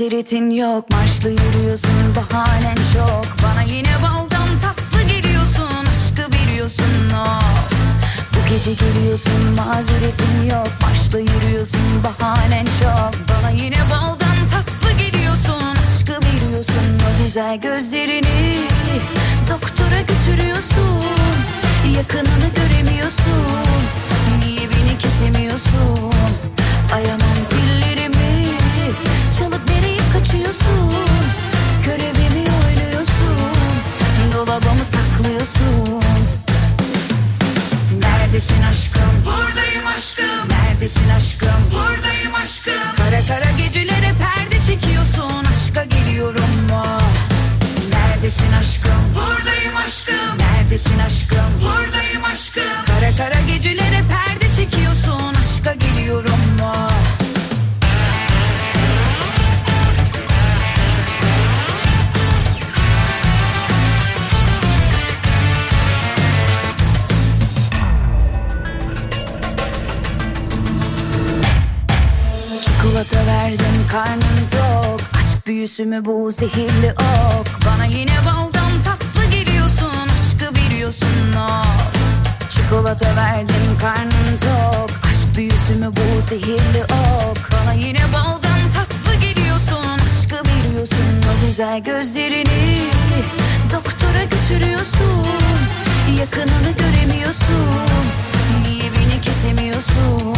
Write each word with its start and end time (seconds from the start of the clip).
mazeretin 0.00 0.50
yok 0.50 0.90
Marşlı 0.90 1.30
yürüyorsun 1.30 2.14
bahanen 2.16 2.76
çok. 2.94 3.26
Bana 3.42 3.62
yine 3.62 3.94
baldan 4.02 4.48
tatlı 4.62 5.02
geliyorsun 5.02 5.86
Aşkı 5.92 6.32
biliyorsun 6.32 7.10
oh. 7.14 7.40
Bu 8.32 8.48
gece 8.54 8.72
geliyorsun 8.72 9.50
mazeretin 9.56 10.50
yok 10.50 10.68
Marşlı 10.82 11.20
yürüyorsun 11.20 12.04
bahanen 12.04 12.64
çok. 12.64 13.12
Bana 13.28 13.50
yine 13.50 13.76
baldan 13.90 14.36
tatlı 14.52 14.92
geliyorsun 14.98 15.76
Aşkı 15.84 16.22
biliyorsun 16.22 17.00
o 17.08 17.24
güzel 17.24 17.60
gözlerini 17.60 18.66
Doktora 19.50 20.00
götürüyorsun 20.00 21.04
Yakınını 21.96 22.48
göremiyorsun. 22.56 23.46
Niye 24.44 24.60
beni 24.60 24.98
kesemiyorsun? 24.98 26.12
Ayamam 26.94 27.38
zillerimi 27.50 27.99
Çalıp 29.38 29.68
nereye 29.68 29.98
kaçıyorsun 30.12 30.92
Görevimi 31.84 32.44
oynuyorsun 32.66 33.36
Dolabımı 34.34 34.84
saklıyorsun 34.84 36.02
Neredesin 38.00 38.62
aşkım? 38.62 39.02
Buradayım 39.26 39.86
aşkım, 39.96 40.48
Neredesin 40.50 41.08
aşkım? 41.08 41.48
buradayım 41.72 42.34
aşkım 42.42 42.72
Kara 42.96 43.20
kara 43.28 43.50
gecelere 43.58 44.12
perde 44.20 44.56
çekiyorsun 44.66 45.44
Aşka 45.44 45.84
geliyorum 45.84 46.50
mu? 46.70 46.84
Neredesin 47.92 48.52
aşkım? 48.52 49.02
Buradayım 49.14 49.76
aşkım, 49.76 50.38
Neredesin 50.38 50.98
aşkım? 50.98 51.50
buradayım 51.60 52.24
aşkım 52.32 52.84
Kara 52.86 53.10
kara 53.16 53.40
gecelere 53.48 54.00
perde 54.10 54.46
çekiyorsun 54.56 55.34
Aşka 55.40 55.74
geliyorum 55.74 56.40
mu? 56.58 56.89
Çikolata 73.00 73.26
verdim 73.26 73.86
karnın 73.92 74.46
tok. 74.50 75.00
Aşk 75.20 75.46
büyüsü 75.46 75.84
mü 75.84 76.04
bu 76.04 76.30
zehirli 76.30 76.92
ok? 76.92 77.46
Bana 77.66 77.84
yine 77.84 78.12
baldan 78.26 78.82
tatlı 78.84 79.24
geliyorsun 79.30 80.08
Aşkı 80.14 80.54
biliyorsun 80.54 81.32
o 81.36 81.62
Çikolata 82.48 83.16
verdim 83.16 83.78
karnın 83.80 84.36
tok. 84.36 84.90
Aşk 85.10 85.36
büyüsü 85.36 85.74
mü 85.74 85.86
bu 85.86 86.22
zehirli 86.22 86.84
ok? 86.84 87.50
Bana 87.52 87.72
yine 87.72 88.02
baldan 88.14 88.60
tatlı 88.74 89.14
geliyorsun 89.20 89.98
Aşkı 90.06 90.44
biliyorsun 90.44 91.22
o 91.30 91.46
güzel 91.46 91.80
gözlerini 91.80 92.82
Doktora 93.72 94.24
götürüyorsun. 94.24 95.26
Yakınını 96.18 96.70
göremiyorsun. 96.78 97.70
Niye 98.64 98.84
beni 98.84 99.20
kesemiyorsun 99.20 100.34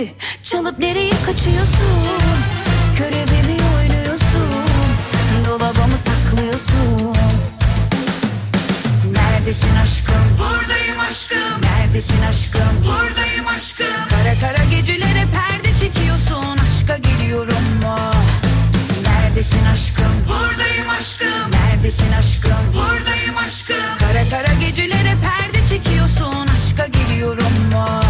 Ayağım 0.00 0.14
çalıp 0.42 0.78
nereye 0.78 1.12
kaçıyorsun? 1.26 2.22
Körebe 2.96 3.42
mi 3.42 3.56
oynuyorsun 3.76 4.50
Dolabımı 5.46 5.96
saklıyorsun. 6.06 7.16
Neredesin 9.12 9.76
aşkım? 9.76 10.14
Buradayım 10.38 11.00
aşkım. 11.00 11.62
Neredesin 11.62 12.22
aşkım? 12.22 12.84
Buradayım 12.84 13.46
aşkım. 13.48 13.86
Kara 13.86 14.34
kara 14.40 14.64
gecelere 14.70 15.24
perde 15.34 15.78
çekiyorsun. 15.80 16.58
Aşka 16.58 16.96
geliyorum 16.96 17.64
mu 17.82 17.96
Neredesin 19.04 19.64
aşkım? 19.72 20.14
Buradayım 20.28 20.90
aşkım. 20.98 21.50
Neredesin 21.52 22.12
aşkım? 22.12 22.64
Buradayım 22.74 23.36
aşkım. 23.44 23.98
Kara 23.98 24.28
kara 24.30 24.54
gecelere 24.60 25.14
perde 25.22 25.68
çekiyorsun. 25.68 26.46
Aşka 26.54 26.86
geliyorum 26.86 27.52
mu 27.72 28.09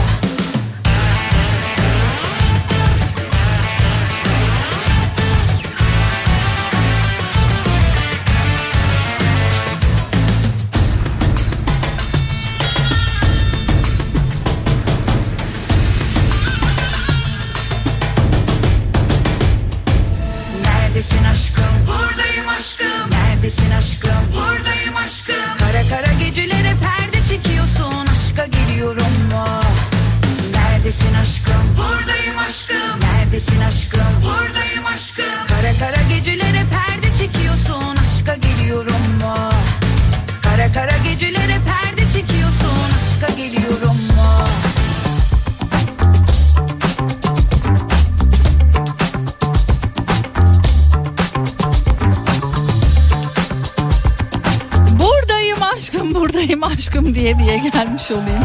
diye 58.08 58.08
gelmiş 58.08 58.10
olayım. 58.10 58.44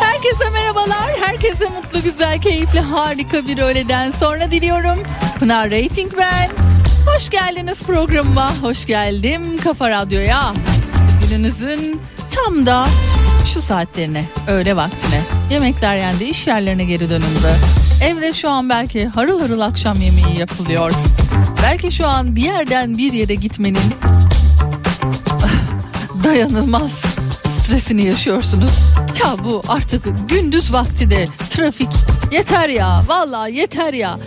Herkese 0.00 0.50
merhabalar. 0.50 1.10
Herkese 1.20 1.64
mutlu, 1.64 2.02
güzel, 2.02 2.40
keyifli, 2.40 2.80
harika 2.80 3.46
bir 3.46 3.58
öğleden 3.58 4.10
sonra 4.10 4.50
diliyorum. 4.50 4.98
Pınar 5.38 5.70
Rating 5.70 6.12
ben. 6.18 6.50
Hoş 7.06 7.30
geldiniz 7.30 7.82
programıma. 7.82 8.56
Hoş 8.62 8.86
geldim 8.86 9.58
Kafa 9.64 9.90
Radyo'ya. 9.90 10.52
Gününüzün 11.20 12.00
tam 12.30 12.66
da 12.66 12.86
şu 13.54 13.62
saatlerine, 13.62 14.24
öğle 14.48 14.76
vaktine. 14.76 15.20
Yemekler 15.50 15.96
yendi, 15.96 16.24
iş 16.24 16.46
yerlerine 16.46 16.84
geri 16.84 17.10
dönüldü. 17.10 17.56
Evde 18.04 18.32
şu 18.32 18.50
an 18.50 18.68
belki 18.68 19.06
harıl 19.06 19.40
harıl 19.40 19.60
akşam 19.60 20.00
yemeği 20.00 20.38
yapılıyor. 20.38 20.92
Belki 21.62 21.92
şu 21.92 22.06
an 22.06 22.36
bir 22.36 22.42
yerden 22.42 22.98
bir 22.98 23.12
yere 23.12 23.34
gitmenin 23.34 23.94
dayanılmaz 26.26 26.92
stresini 27.48 28.04
yaşıyorsunuz. 28.04 28.70
Ya 29.24 29.44
bu 29.44 29.62
artık 29.68 30.28
gündüz 30.28 30.72
vakti 30.72 31.10
de 31.10 31.28
trafik 31.50 31.88
yeter 32.32 32.68
ya 32.68 33.04
vallahi 33.08 33.54
yeter 33.54 33.92
ya. 33.92 34.18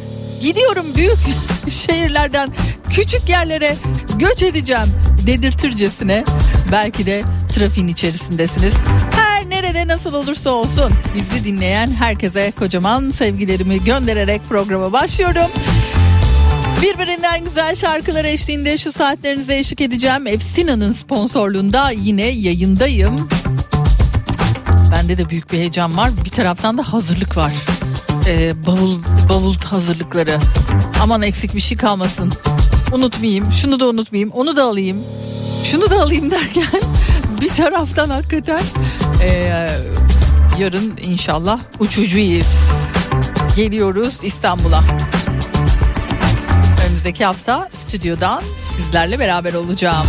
Gidiyorum 0.41 0.85
büyük 0.95 1.17
şehirlerden 1.69 2.49
küçük 2.89 3.29
yerlere 3.29 3.75
göç 4.15 4.43
edeceğim 4.43 4.87
dedirtircesine. 5.27 6.23
Belki 6.71 7.05
de 7.05 7.23
trafiğin 7.55 7.87
içerisindesiniz. 7.87 8.73
Her 9.11 9.49
nerede 9.49 9.87
nasıl 9.87 10.13
olursa 10.13 10.49
olsun 10.49 10.93
bizi 11.15 11.45
dinleyen 11.45 11.91
herkese 11.91 12.51
kocaman 12.59 13.09
sevgilerimi 13.09 13.83
göndererek 13.83 14.41
programa 14.49 14.93
başlıyorum. 14.93 15.51
Birbirinden 16.81 17.43
güzel 17.43 17.75
şarkılar 17.75 18.25
eşliğinde 18.25 18.77
şu 18.77 18.91
saatlerinize 18.91 19.57
eşlik 19.57 19.81
edeceğim. 19.81 20.27
Efsina'nın 20.27 20.91
sponsorluğunda 20.91 21.91
yine 21.91 22.21
yayındayım. 22.21 23.29
Bende 24.91 25.17
de 25.17 25.29
büyük 25.29 25.51
bir 25.51 25.57
heyecan 25.57 25.97
var. 25.97 26.09
Bir 26.25 26.29
taraftan 26.29 26.77
da 26.77 26.93
hazırlık 26.93 27.37
var. 27.37 27.53
Ee, 28.27 28.65
bavul 28.67 28.99
bavul 29.29 29.55
hazırlıkları. 29.55 30.37
Aman 31.01 31.21
eksik 31.21 31.55
bir 31.55 31.59
şey 31.59 31.77
kalmasın. 31.77 32.31
Unutmayayım. 32.93 33.51
Şunu 33.51 33.79
da 33.79 33.87
unutmayayım. 33.87 34.29
Onu 34.31 34.55
da 34.55 34.63
alayım. 34.63 35.03
Şunu 35.63 35.89
da 35.89 36.01
alayım 36.01 36.31
derken 36.31 36.81
bir 37.41 37.49
taraftan 37.49 38.09
hakikaten 38.09 38.61
ee, 39.23 39.67
yarın 40.59 40.97
inşallah 41.01 41.59
uçucuyuz. 41.79 42.47
Geliyoruz 43.55 44.19
İstanbul'a. 44.23 44.83
Önümüzdeki 46.99 47.25
hafta 47.25 47.69
stüdyodan 47.73 48.41
sizlerle 48.77 49.19
beraber 49.19 49.53
olacağım. 49.53 50.05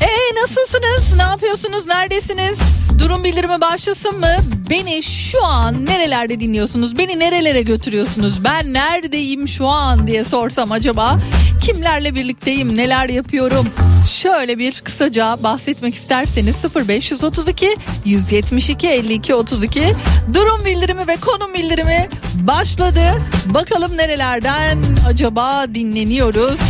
Ee 0.00 0.34
nasılsınız? 0.42 1.16
Ne 1.16 1.22
yapıyorsunuz? 1.22 1.86
Neredesiniz? 1.86 2.58
Durum 2.98 3.24
bildirimi 3.24 3.60
başlasın 3.60 4.18
mı? 4.18 4.36
Beni 4.70 5.02
şu 5.02 5.44
an 5.44 5.86
nerelerde 5.86 6.40
dinliyorsunuz? 6.40 6.98
Beni 6.98 7.18
nerelere 7.18 7.62
götürüyorsunuz? 7.62 8.44
Ben 8.44 8.72
neredeyim 8.72 9.48
şu 9.48 9.66
an 9.66 10.06
diye 10.06 10.24
sorsam 10.24 10.72
acaba 10.72 11.16
kimlerle 11.62 12.14
birlikteyim? 12.14 12.76
Neler 12.76 13.08
yapıyorum? 13.08 13.66
Şöyle 14.08 14.58
bir 14.58 14.80
kısaca 14.80 15.38
bahsetmek 15.42 15.94
isterseniz 15.94 16.64
0532 16.76 17.76
172 18.04 18.88
52 18.88 19.34
32 19.34 19.92
durum 20.34 20.64
bildirimi 20.64 21.08
ve 21.08 21.16
konum 21.16 21.54
bildirimi 21.54 22.08
başladı. 22.46 23.00
Bakalım 23.46 23.96
nerelerden 23.96 24.78
acaba 25.08 25.66
dinleniyoruz? 25.74 26.60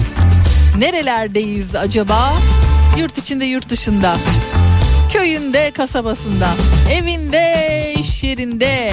Nerelerdeyiz 0.79 1.75
acaba? 1.75 2.33
Yurt 2.99 3.19
içinde 3.19 3.45
yurt 3.45 3.69
dışında. 3.71 4.17
Köyünde, 5.13 5.71
kasabasında, 5.71 6.49
evinde, 6.93 7.95
iş 7.99 8.25
yerinde, 8.25 8.93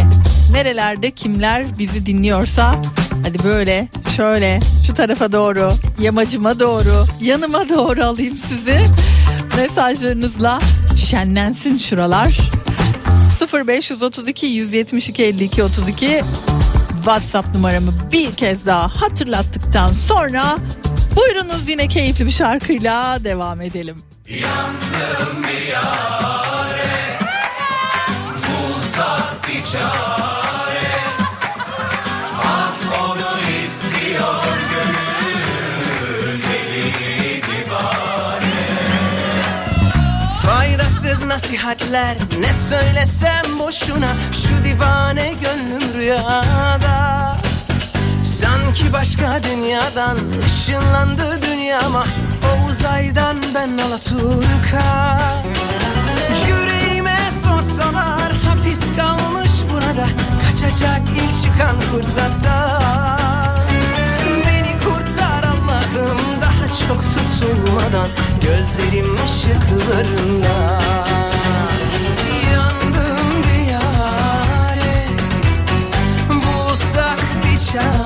nerelerde 0.51 1.11
kimler 1.11 1.77
bizi 1.77 2.05
dinliyorsa 2.05 2.81
hadi 3.23 3.43
böyle 3.43 3.87
şöyle 4.15 4.59
şu 4.87 4.93
tarafa 4.93 5.31
doğru, 5.31 5.69
yamacıma 5.99 6.59
doğru, 6.59 7.05
yanıma 7.21 7.69
doğru 7.69 8.03
alayım 8.03 8.37
sizi. 8.37 8.79
Mesajlarınızla 9.57 10.59
şenlensin 10.95 11.77
şuralar. 11.77 12.37
0532 13.53 14.45
172 14.45 15.23
52 15.23 15.63
32 15.63 16.21
WhatsApp 17.03 17.53
numaramı 17.53 17.91
bir 18.11 18.31
kez 18.31 18.65
daha 18.65 18.87
hatırlattıktan 18.87 19.87
sonra 19.89 20.43
buyurunuz 21.15 21.69
yine 21.69 21.87
keyifli 21.87 22.25
bir 22.25 22.31
şarkıyla 22.31 23.23
devam 23.23 23.61
edelim. 23.61 23.97
Faydasız 41.13 41.27
nasihatler. 41.27 42.17
Ne 42.39 42.53
söylesem 42.53 43.59
boşuna 43.59 44.07
Şu 44.31 44.63
divane 44.63 45.33
gönlüm 45.43 45.93
rüyada. 45.93 47.37
Sanki 48.23 48.93
başka 48.93 49.43
dünyadan 49.43 50.17
ışınlandı 50.45 51.41
dünyama. 51.41 52.05
O 52.43 52.69
uzaydan 52.69 53.37
ben 53.55 53.77
Alaturka. 53.77 55.19
Yüreğime 56.47 57.17
sorsalar 57.43 58.33
hapis 58.47 58.81
kalmış 58.97 59.51
burada. 59.71 60.07
Kaçacak 60.45 61.01
ilk 61.09 61.43
çıkan 61.43 61.79
fırsatta 61.79 62.79
Beni 64.45 64.79
kurtar 64.83 65.43
Allah'ım 65.43 66.32
çok 66.87 67.03
tutulmadan 67.03 68.07
Gözlerim 68.41 69.15
ışıklarında. 69.23 70.79
Yandım 72.53 73.43
bir 73.43 73.71
yare 73.71 75.07
Bulsak 76.29 77.19
bir 77.43 77.59
çare 77.59 78.02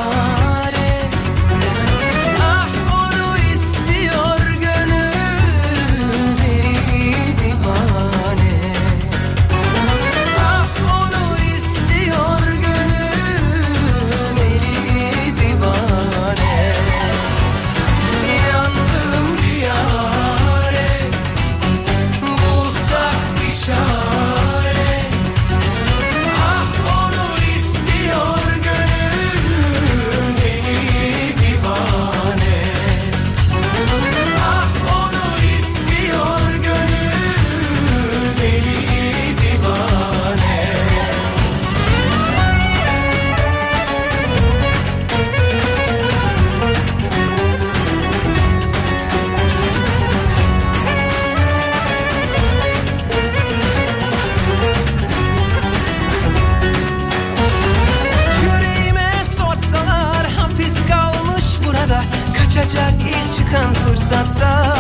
fırsatta 64.08 64.74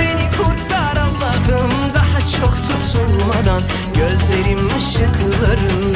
Beni 0.00 0.30
kurtar 0.30 0.96
Allah'ım 0.96 1.70
daha 1.94 2.20
çok 2.40 2.56
tutulmadan. 2.56 3.62
Gözlerim 3.94 4.68
ışıklarında. 4.76 5.93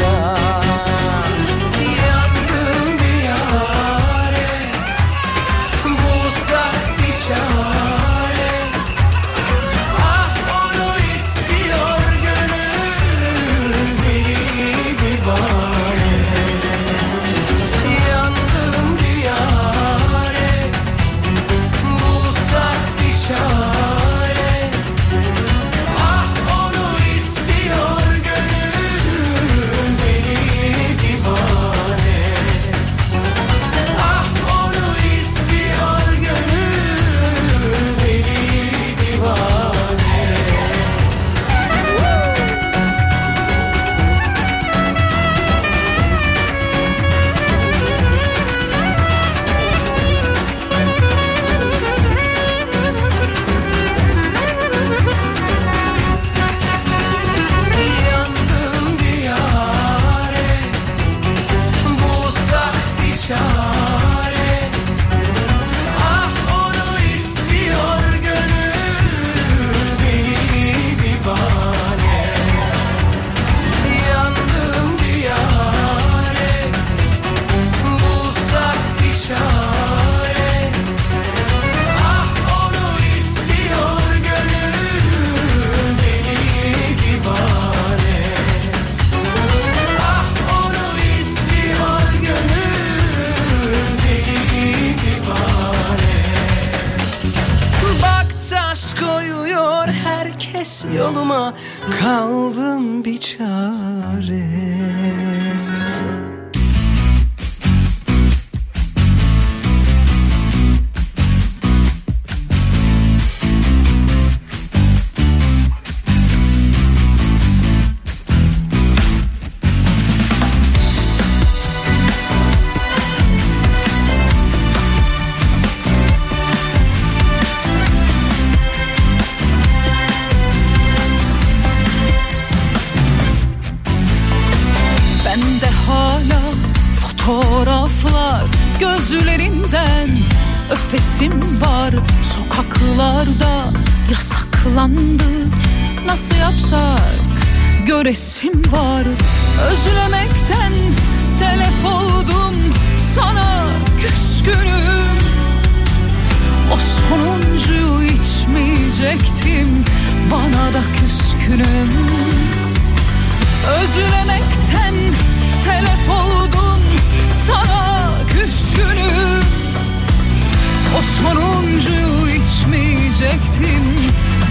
İçmeyecektim 173.18 173.84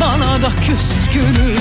bana 0.02 0.42
da 0.42 0.50
küskünüm. 0.66 1.58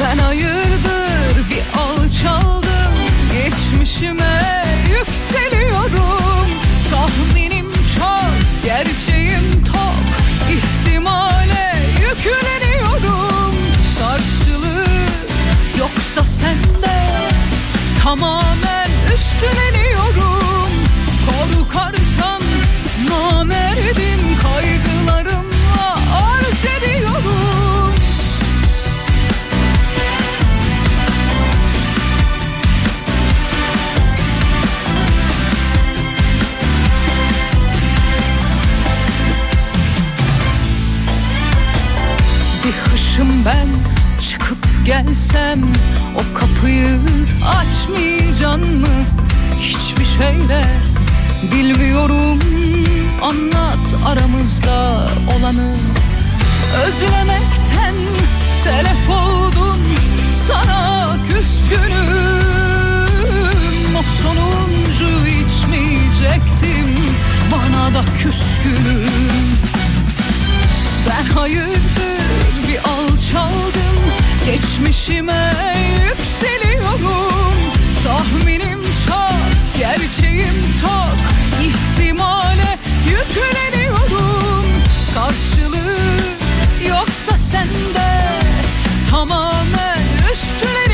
Ben 0.00 0.18
hayırdır 0.18 1.50
bir 1.50 1.80
alçaldım 1.80 2.92
Geçmişime 3.32 4.64
yükseliyorum. 4.90 6.46
Tahminim 6.90 7.66
çok 7.72 8.64
gerçeğim 8.64 9.64
tok 9.64 10.06
ihtimale 10.50 11.76
yükleniyorum. 12.00 13.54
Karşılığı 14.00 14.86
yoksa 15.78 16.24
sende 16.24 17.20
Tamamen 18.02 18.90
üstleniyorum 19.14 20.70
Korkarsan 21.26 22.42
namerdim 23.10 24.36
Arz 25.08 26.64
ediyorum. 26.78 27.94
Bir 42.64 42.92
hışım 42.92 43.44
ben 43.46 43.68
çıkıp 44.20 44.58
gelsem 44.86 45.60
O 46.16 46.38
kapıyı 46.38 46.98
açmayacaksın 47.44 48.80
mı? 48.80 48.86
Hiçbir 49.60 50.04
şeyle 50.04 50.85
bilmiyorum 51.52 52.38
Anlat 53.22 53.94
aramızda 54.06 55.06
olanı. 55.38 55.74
Özlemekten 56.86 57.94
telef 58.64 59.10
oldum 59.10 59.80
Sana 60.46 61.16
küskünüm. 61.28 62.36
O 63.98 64.02
sonuncu 64.22 65.26
içmeyecektim 65.26 66.96
Bana 67.52 67.94
da 67.94 68.04
küskünüm. 68.22 69.56
Ben 71.08 71.34
hayırdır 71.34 72.68
bir 72.68 72.78
alçaldım 72.78 73.96
Geçmişime 74.46 75.54
yükseliyorum. 76.08 77.56
Tahminim 78.04 78.80
çok, 79.06 79.45
gerçeğim 79.78 80.54
tok 80.80 81.18
İhtimale 81.62 82.78
yükleniyorum. 83.04 84.66
Karşılığı 85.14 85.98
yoksa 86.88 87.38
sende 87.38 88.40
Tamamen 89.10 90.02
üstleniyorum 90.32 90.85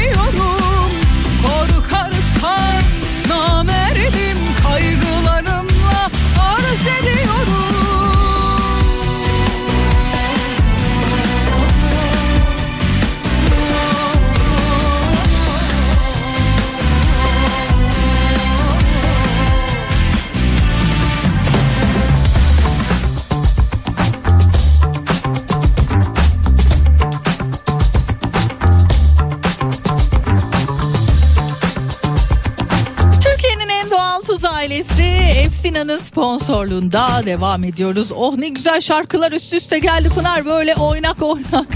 Efsina'nın 35.72 35.98
sponsorluğunda 35.98 37.22
devam 37.26 37.64
ediyoruz. 37.64 38.12
Oh 38.12 38.36
ne 38.36 38.48
güzel 38.48 38.80
şarkılar 38.80 39.32
üst 39.32 39.52
üste 39.52 39.78
geldi 39.78 40.08
Pınar 40.08 40.44
böyle 40.44 40.74
oynak 40.74 41.22
oynak. 41.22 41.66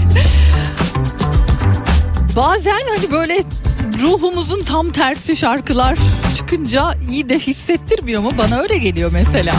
Bazen 2.35 2.81
hani 2.95 3.11
böyle 3.11 3.43
ruhumuzun 4.01 4.63
tam 4.63 4.91
tersi 4.91 5.35
şarkılar 5.35 5.97
çıkınca 6.37 6.91
iyi 7.11 7.29
de 7.29 7.39
hissettirmiyor 7.39 8.21
mu? 8.21 8.31
Bana 8.37 8.59
öyle 8.59 8.77
geliyor 8.77 9.11
mesela. 9.13 9.53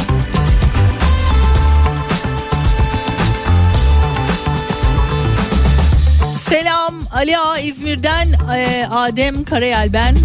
Selam 6.48 6.94
Ali 7.14 7.38
Ağa 7.38 7.58
İzmir'den 7.58 8.28
e, 8.56 8.86
Adem 8.90 9.44
Karayel 9.44 9.92
ben. 9.92 10.16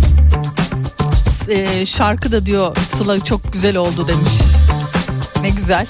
E, 1.50 1.86
şarkı 1.86 2.32
da 2.32 2.46
diyor 2.46 2.76
Sıla 2.98 3.24
çok 3.24 3.54
güzel 3.54 3.76
oldu 3.78 4.08
demiş. 4.08 4.34
Ne 5.42 5.50
güzel. 5.50 5.88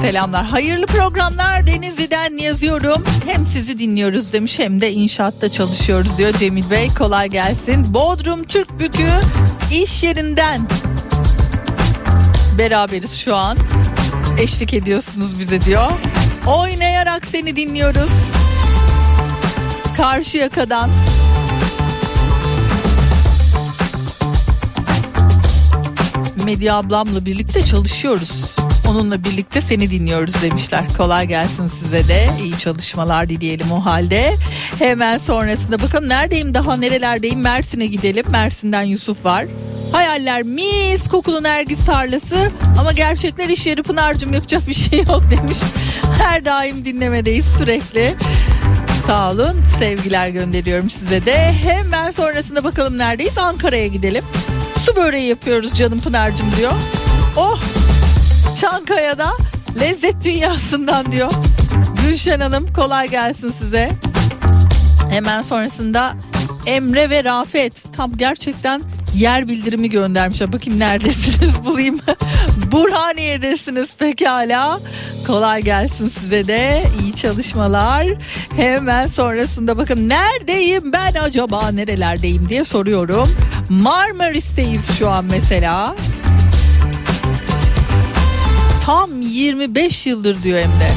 Selamlar. 0.00 0.44
Hayırlı 0.44 0.86
programlar 0.86 1.66
Denizli'den 1.66 2.38
yazıyorum. 2.38 3.04
Hem 3.26 3.46
sizi 3.46 3.78
dinliyoruz 3.78 4.32
demiş 4.32 4.58
hem 4.58 4.80
de 4.80 4.92
inşaatta 4.92 5.48
çalışıyoruz 5.48 6.18
diyor 6.18 6.32
Cemil 6.32 6.70
Bey. 6.70 6.88
Kolay 6.98 7.28
gelsin. 7.28 7.94
Bodrum 7.94 8.44
Türk 8.44 8.80
Bükü 8.80 9.08
iş 9.72 10.02
yerinden 10.02 10.60
beraberiz 12.58 13.18
şu 13.18 13.36
an. 13.36 13.56
Eşlik 14.40 14.74
ediyorsunuz 14.74 15.40
bize 15.40 15.60
diyor. 15.60 15.90
Oynayarak 16.46 17.26
seni 17.26 17.56
dinliyoruz. 17.56 18.10
Karşıyaka'dan 19.96 20.90
Medya 26.44 26.74
ablamla 26.76 27.26
birlikte 27.26 27.64
çalışıyoruz. 27.64 28.56
Onunla 28.88 29.24
birlikte 29.24 29.60
seni 29.60 29.90
dinliyoruz 29.90 30.42
demişler. 30.42 30.84
Kolay 30.96 31.26
gelsin 31.28 31.66
size 31.66 32.08
de. 32.08 32.26
İyi 32.44 32.58
çalışmalar 32.58 33.28
dileyelim 33.28 33.72
o 33.72 33.84
halde. 33.84 34.34
Hemen 34.78 35.18
sonrasında 35.18 35.78
bakalım 35.78 36.08
neredeyim 36.08 36.54
daha 36.54 36.76
nerelerdeyim 36.76 37.40
Mersin'e 37.40 37.86
gidelim. 37.86 38.24
Mersin'den 38.30 38.82
Yusuf 38.82 39.24
var. 39.24 39.46
Hayaller 39.92 40.42
mis 40.42 41.08
kokulu 41.08 41.42
nergis 41.42 41.86
tarlası 41.86 42.50
ama 42.78 42.92
gerçekler 42.92 43.48
iş 43.48 43.66
yeri 43.66 43.82
Pınar'cığım 43.82 44.34
yapacak 44.34 44.68
bir 44.68 44.74
şey 44.74 44.98
yok 44.98 45.22
demiş. 45.30 45.58
Her 46.22 46.44
daim 46.44 46.84
dinlemedeyiz 46.84 47.46
sürekli. 47.58 48.14
Sağ 49.06 49.30
olun 49.30 49.56
sevgiler 49.78 50.26
gönderiyorum 50.28 50.90
size 50.90 51.26
de. 51.26 51.52
Hemen 51.52 52.10
sonrasında 52.10 52.64
bakalım 52.64 52.98
neredeyiz 52.98 53.38
Ankara'ya 53.38 53.86
gidelim. 53.86 54.24
Su 54.90 54.96
böreği 54.96 55.28
yapıyoruz 55.28 55.72
canım 55.72 56.00
Pınar'cığım 56.00 56.46
diyor. 56.58 56.72
Oh 57.36 57.60
Çankaya'da 58.60 59.28
Lezzet 59.80 60.24
dünyasından 60.24 61.12
diyor. 61.12 61.30
Gülşen 62.02 62.40
Hanım 62.40 62.72
kolay 62.72 63.08
gelsin 63.10 63.50
size. 63.50 63.88
Hemen 65.10 65.42
sonrasında 65.42 66.14
Emre 66.66 67.10
ve 67.10 67.24
Rafet 67.24 67.92
tam 67.96 68.16
gerçekten 68.16 68.82
yer 69.14 69.48
bildirimi 69.48 69.90
göndermişler. 69.90 70.52
Bakayım 70.52 70.78
neredesiniz 70.80 71.64
bulayım. 71.64 71.98
Burhaniye'desiniz 72.72 73.88
pekala. 73.98 74.80
Kolay 75.26 75.62
gelsin 75.62 76.08
size 76.08 76.46
de. 76.46 76.84
İyi 77.02 77.14
çalışmalar. 77.14 78.06
Hemen 78.56 79.06
sonrasında 79.06 79.78
bakın 79.78 80.08
neredeyim 80.08 80.92
ben 80.92 81.14
acaba 81.14 81.70
nerelerdeyim 81.70 82.48
diye 82.48 82.64
soruyorum. 82.64 83.28
Marmaris'teyiz 83.68 84.98
şu 84.98 85.08
an 85.10 85.24
mesela. 85.24 85.94
Tam 88.86 89.22
25 89.22 90.06
yıldır 90.06 90.42
diyor 90.42 90.58
hem 90.58 90.66
de. 90.68 90.90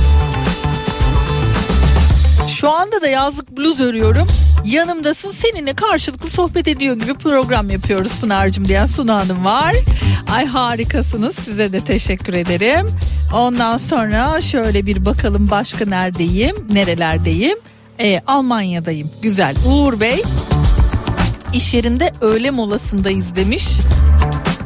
Şu 2.47 2.69
anda 2.69 3.01
da 3.01 3.07
yazlık 3.07 3.57
bluz 3.57 3.79
örüyorum. 3.79 4.27
Yanımdasın 4.65 5.31
seninle 5.31 5.73
karşılıklı 5.73 6.29
sohbet 6.29 6.67
ediyor 6.67 6.95
gibi 6.95 7.13
program 7.13 7.69
yapıyoruz 7.69 8.19
Pınar'cığım 8.21 8.67
diyen 8.67 8.85
Suna 8.85 9.19
Hanım 9.19 9.45
var. 9.45 9.75
Ay 10.31 10.45
harikasınız 10.45 11.35
size 11.35 11.73
de 11.73 11.79
teşekkür 11.79 12.33
ederim. 12.33 12.87
Ondan 13.33 13.77
sonra 13.77 14.41
şöyle 14.41 14.85
bir 14.85 15.05
bakalım 15.05 15.49
başka 15.49 15.85
neredeyim 15.85 16.55
nerelerdeyim. 16.69 17.57
Ee, 17.99 18.21
Almanya'dayım 18.27 19.09
güzel 19.21 19.55
Uğur 19.65 19.99
Bey 19.99 20.23
iş 21.53 21.73
yerinde 21.73 22.11
öğle 22.21 22.51
molasındayız 22.51 23.35
demiş. 23.35 23.67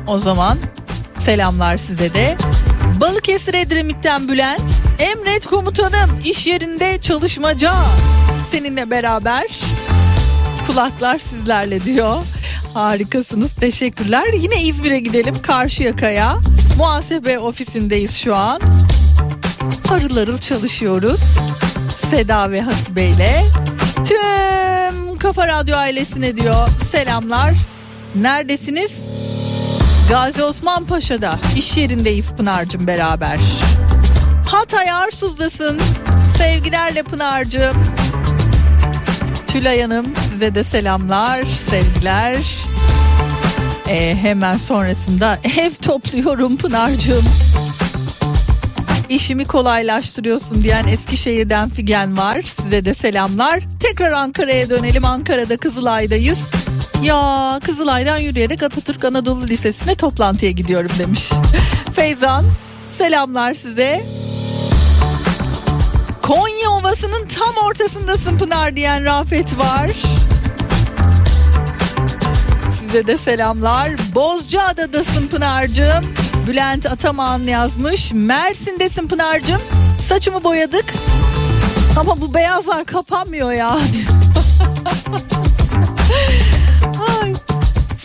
O 0.08 0.20
zaman 0.20 0.58
selamlar 1.26 1.78
size 1.78 2.14
de. 2.14 2.38
Balıkesir 3.00 3.54
Edremit'ten 3.54 4.28
Bülent. 4.28 4.62
Emret 5.00 5.46
komutanım 5.46 6.20
iş 6.26 6.48
yerinde 6.48 6.98
çalışmaca. 7.02 7.74
Seninle 8.52 8.90
beraber 8.92 9.48
kulaklar 10.68 11.20
sizlerle 11.20 11.84
diyor. 11.84 12.16
Harikasınız 12.74 13.54
teşekkürler. 13.54 14.34
Yine 14.34 14.64
İzmir'e 14.64 15.00
gidelim 15.00 15.42
Karşıyaka'ya. 15.42 16.38
Muhasebe 16.78 17.40
ofisindeyiz 17.40 18.18
şu 18.18 18.36
an. 18.36 18.62
Harıl 19.88 20.18
harıl 20.18 20.38
çalışıyoruz. 20.38 21.20
Seda 22.10 22.52
ve 22.52 22.62
Hasibe 22.62 23.04
ile. 23.04 23.44
Tüm 23.96 25.18
Kafa 25.18 25.48
Radyo 25.48 25.78
ailesine 25.78 26.38
diyor 26.38 26.70
selamlar. 26.92 27.54
Neredesiniz? 28.16 28.92
Gazi 30.10 30.44
Osman 30.44 30.86
Paşa'da 30.86 31.40
iş 31.58 31.78
yerindeyiz 31.78 32.32
Pınar'cığım 32.38 32.88
beraber. 32.88 33.38
Hatay 34.48 34.92
Arsuz'dasın. 34.92 35.80
Sevgilerle 36.38 37.04
Pınar'cığım. 37.04 37.97
Tülay 39.48 39.82
Hanım 39.82 40.06
size 40.30 40.56
de 40.56 40.64
selamlar, 40.64 41.46
sevgiler. 41.46 42.36
Ee, 43.90 44.16
hemen 44.16 44.58
sonrasında 44.58 45.40
ev 45.60 45.72
topluyorum 45.72 46.58
Pınar'cığım. 46.58 47.26
İşimi 49.10 49.46
kolaylaştırıyorsun 49.46 50.64
diyen 50.64 50.88
Eskişehir'den 50.88 51.70
Figen 51.70 52.18
var. 52.18 52.42
Size 52.42 52.86
de 52.86 52.94
selamlar. 52.94 53.60
Tekrar 53.80 54.12
Ankara'ya 54.12 54.70
dönelim. 54.70 55.06
Ankara'da 55.06 55.58
Kızılay'dayız. 55.58 56.40
Ya 57.04 57.60
Kızılay'dan 57.66 58.18
yürüyerek 58.18 58.64
Atatürk 58.64 59.06
Anadolu 59.06 59.48
Lisesi'ne 59.48 59.96
toplantıya 59.96 60.52
gidiyorum 60.52 60.92
demiş. 61.00 61.30
Feyzan 61.96 62.46
selamlar 62.92 63.54
size. 63.54 64.06
Konya 66.28 66.70
Ovası'nın 66.70 67.28
tam 67.28 67.64
ortasındasın 67.66 68.38
Pınar 68.38 68.76
diyen 68.76 69.06
Rafet 69.06 69.58
var. 69.58 69.92
Size 72.80 73.08
de 73.08 73.18
selamlar. 73.18 73.90
Bozcaada'dasın 74.16 75.28
Pınar'cığım. 75.28 76.06
Bülent 76.48 76.86
Ataman 76.86 77.40
yazmış. 77.40 78.12
Mersin'desin 78.14 79.08
Pınar'cığım. 79.08 79.62
Saçımı 80.08 80.44
boyadık. 80.44 80.94
Ama 82.00 82.22
bu 82.22 82.34
beyazlar 82.34 82.86
kapanmıyor 82.86 83.52
ya. 83.52 83.70
Ay. 87.22 87.34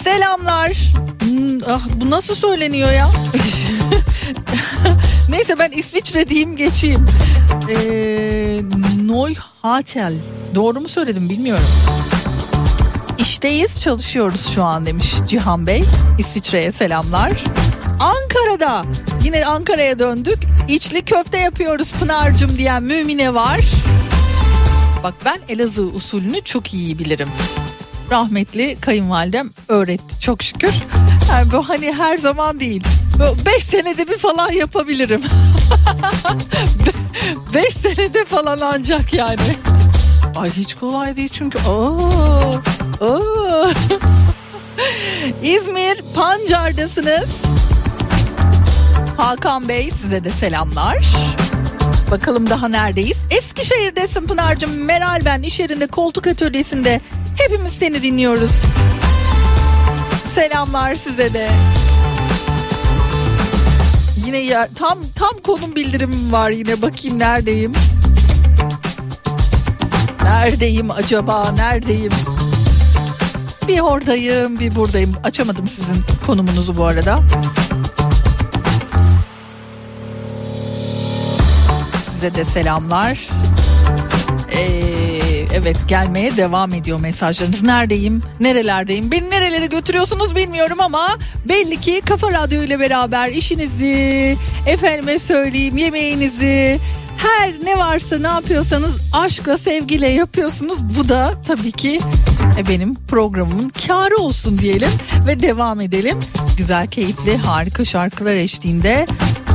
Selamlar. 0.04 0.72
Hmm, 1.20 1.62
Ah, 1.70 1.80
bu 1.94 2.11
nasıl 2.11 2.35
söyleniyor 2.35 2.92
ya? 2.92 3.08
Neyse 5.28 5.58
ben 5.58 5.70
İsviçre 5.70 6.28
diyeyim 6.28 6.56
geçeyim. 6.56 7.06
Ee, 7.68 8.61
Neuhatel. 9.06 10.14
Doğru 10.54 10.80
mu 10.80 10.88
söyledim 10.88 11.28
bilmiyorum. 11.28 11.64
İşteyiz 13.18 13.80
çalışıyoruz 13.80 14.46
şu 14.54 14.64
an 14.64 14.87
demiş 14.87 15.14
Cihan 15.28 15.66
Bey. 15.66 15.85
İsviçre'ye 16.18 16.72
selamlar. 16.72 17.32
Ankara'da 18.00 18.85
yine 19.24 19.46
Ankara'ya 19.46 19.98
döndük. 19.98 20.38
İçli 20.68 21.02
köfte 21.02 21.38
yapıyoruz 21.38 21.92
Pınar'cım 21.92 22.58
diyen 22.58 22.82
Mümine 22.82 23.35
var. 23.35 23.61
Bak 25.02 25.14
ben 25.24 25.40
Elazığ 25.48 25.82
usulünü 25.87 26.42
çok 26.44 26.74
iyi 26.74 26.98
bilirim. 26.98 27.28
Rahmetli 28.11 28.76
kayınvalidem 28.80 29.50
öğretti 29.68 30.20
çok 30.20 30.42
şükür. 30.42 30.74
Yani 31.30 31.52
bu 31.52 31.68
hani 31.68 31.92
her 31.92 32.18
zaman 32.18 32.61
değil. 32.61 32.82
5 33.46 33.64
senede 33.64 34.09
bir 34.09 34.18
falan 34.18 34.53
yapabilirim. 34.53 35.22
5 37.55 37.75
senede 37.75 38.25
falan 38.25 38.59
ancak 38.62 39.14
yani. 39.14 39.57
Ay 40.37 40.51
hiç 40.51 40.75
kolay 40.75 41.16
değil 41.16 41.29
çünkü. 41.29 41.59
Oo, 41.68 42.11
oo. 43.01 43.68
İzmir 45.42 46.03
Pancar'dasınız. 46.14 47.37
Hakan 49.16 49.68
Bey 49.68 49.90
size 49.90 50.25
de 50.25 50.31
selamlar. 50.31 50.98
Bakalım 52.11 52.51
daha 52.51 52.68
neredeyiz? 52.68 53.18
Eskişehir'desin 53.31 54.27
Pınar'cığım. 54.27 54.70
Meral 54.72 55.20
ben 55.25 55.42
iş 55.42 55.61
yerinde 55.61 55.87
koltuk 55.87 56.27
atölyesinde. 56.27 57.01
Hepimiz 57.38 57.72
seni 57.72 58.03
dinliyoruz. 58.03 58.51
Selamlar 60.35 60.94
size 60.94 61.35
de. 61.35 61.51
Yine 64.26 64.38
ya, 64.38 64.68
tam 64.74 64.98
tam 65.14 65.38
konum 65.42 65.76
bildirimim 65.76 66.32
var 66.32 66.50
yine 66.50 66.82
bakayım 66.82 67.18
neredeyim. 67.18 67.72
Neredeyim 70.24 70.90
acaba 70.90 71.52
neredeyim? 71.52 72.12
Bir 73.68 73.80
oradayım 73.80 74.61
bir 74.61 74.74
buradayım. 74.74 75.14
Açamadım 75.24 75.68
sizin 75.68 76.02
konumunuzu 76.26 76.76
bu 76.76 76.85
arada. 76.85 77.20
Size 82.11 82.35
de 82.35 82.44
selamlar. 82.44 83.28
Ee, 84.52 85.01
evet 85.62 85.77
gelmeye 85.88 86.37
devam 86.37 86.75
ediyor 86.75 87.01
mesajlarınız. 87.01 87.62
Neredeyim? 87.62 88.22
Nerelerdeyim? 88.40 89.11
Beni 89.11 89.31
nerelere 89.31 89.66
götürüyorsunuz 89.66 90.37
bilmiyorum 90.37 90.81
ama 90.81 91.18
belli 91.48 91.81
ki 91.81 92.03
Kafa 92.07 92.33
Radyo 92.33 92.62
ile 92.62 92.81
beraber 92.81 93.29
işinizi, 93.29 94.37
efendime 94.66 95.18
söyleyeyim 95.18 95.77
yemeğinizi, 95.77 96.81
her 97.16 97.53
ne 97.64 97.79
varsa 97.79 98.18
ne 98.18 98.27
yapıyorsanız 98.27 98.96
aşkla 99.12 99.59
sevgiyle 99.59 100.09
yapıyorsunuz. 100.09 100.79
Bu 100.98 101.09
da 101.09 101.33
tabii 101.46 101.72
ki 101.72 102.01
e, 102.59 102.68
benim 102.68 102.94
programımın 102.94 103.72
karı 103.87 104.16
olsun 104.16 104.59
diyelim 104.59 104.90
ve 105.27 105.42
devam 105.42 105.81
edelim. 105.81 106.18
Güzel, 106.57 106.87
keyifli, 106.87 107.37
harika 107.37 107.85
şarkılar 107.85 108.35
eşliğinde 108.35 109.07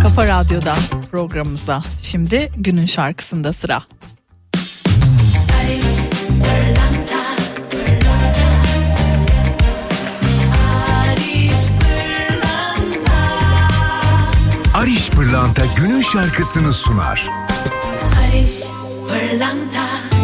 Kafa 0.01 0.27
Radyo'da 0.27 0.75
programımıza. 1.11 1.83
Şimdi 2.01 2.49
günün 2.57 2.85
şarkısında 2.85 3.53
sıra. 3.53 3.83
Pırlanta 15.27 15.63
günün 15.77 16.01
şarkısını 16.01 16.73
sunar. 16.73 17.29
Barış 18.03 18.63
Pırlanta 19.07 20.16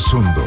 sundu. 0.00 0.39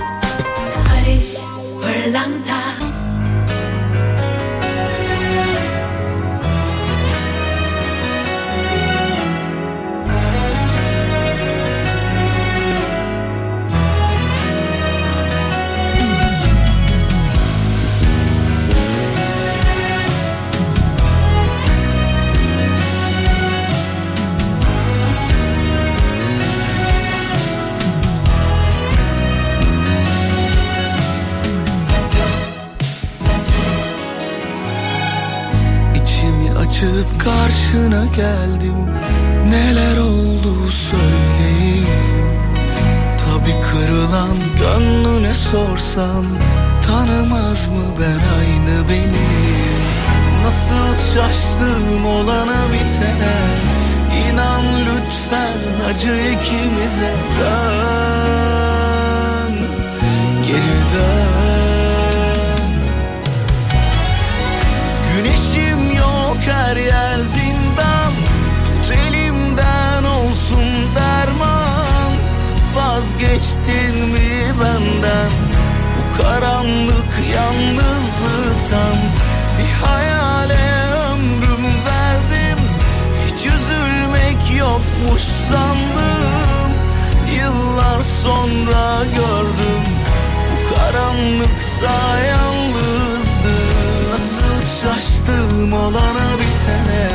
Şaştım 94.95 95.73
olana 95.73 96.27
bitene 96.39 97.09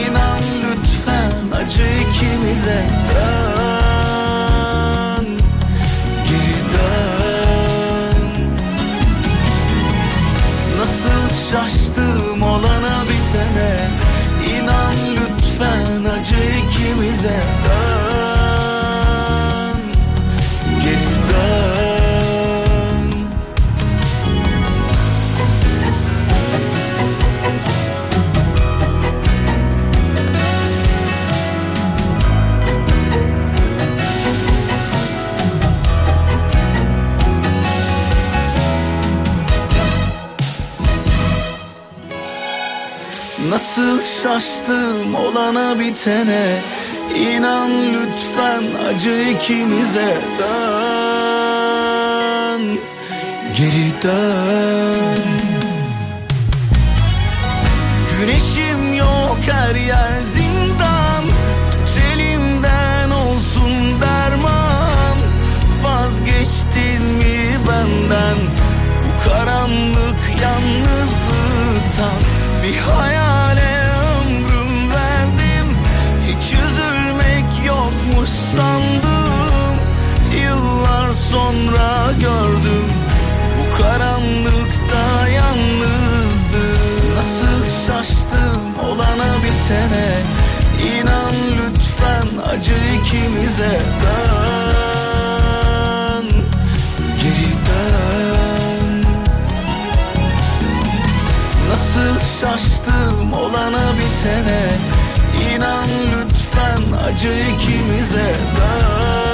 İnan 0.00 0.40
lütfen 0.62 1.32
acı 1.56 1.82
ikimize. 1.82 2.84
dön 3.14 3.55
Nasıl 43.76 44.00
şaştım 44.22 45.14
olana 45.14 45.78
bitene. 45.78 46.62
İnan 47.14 47.70
lütfen 47.70 48.64
acı 48.88 49.22
ikimize 49.30 50.18
dön. 50.38 51.38
Geri 53.56 54.02
dön. 54.02 55.18
Güneşim 58.20 58.94
yok 58.94 59.38
her 59.52 59.74
yer 59.74 60.18
zindan. 60.18 61.24
Tut 61.72 61.98
elimden 62.14 63.10
olsun 63.10 64.00
derman. 64.00 65.18
Vazgeçtin 65.84 67.02
mi 67.02 67.58
benden? 67.68 68.38
Bu 69.02 69.10
karanlık 69.28 70.20
yalnızlıktan 70.42 72.20
Bir 72.62 72.78
hayale 72.78 73.25
bitene 89.66 90.08
İnan 90.98 91.34
lütfen 91.58 92.28
acı 92.50 92.74
ikimize 93.00 93.80
dön 94.02 95.06
Geri 97.22 97.52
dön 97.66 99.04
Nasıl 101.70 102.14
şaştım 102.40 103.32
olana 103.32 103.86
bitene. 103.98 104.64
İnan 105.54 105.88
lütfen 106.12 106.82
acı 107.08 107.32
ikimize 107.32 108.34
dön 108.56 109.25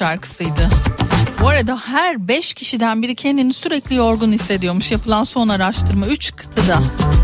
şarkısıydı. 0.00 0.70
Bu 1.42 1.48
arada 1.48 1.78
her 1.86 2.28
5 2.28 2.54
kişiden 2.54 3.02
biri 3.02 3.14
kendini 3.14 3.52
sürekli 3.52 3.96
yorgun 3.96 4.32
hissediyormuş. 4.32 4.90
Yapılan 4.90 5.24
son 5.24 5.48
araştırma 5.48 6.06
3 6.06 6.36
kıtada, 6.36 6.82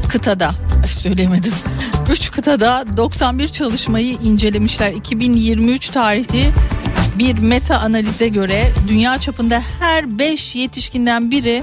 kıtada 0.09 0.51
ay 0.83 0.89
söyleyemedim. 0.89 1.53
3 2.11 2.31
kıtada 2.31 2.85
91 2.97 3.49
çalışmayı 3.49 4.13
incelemişler. 4.13 4.93
2023 4.93 5.89
tarihli 5.89 6.47
bir 7.19 7.39
meta 7.39 7.79
analize 7.79 8.29
göre 8.29 8.73
dünya 8.89 9.19
çapında 9.19 9.63
her 9.81 10.19
5 10.19 10.57
yetişkinden 10.57 11.31
biri 11.31 11.63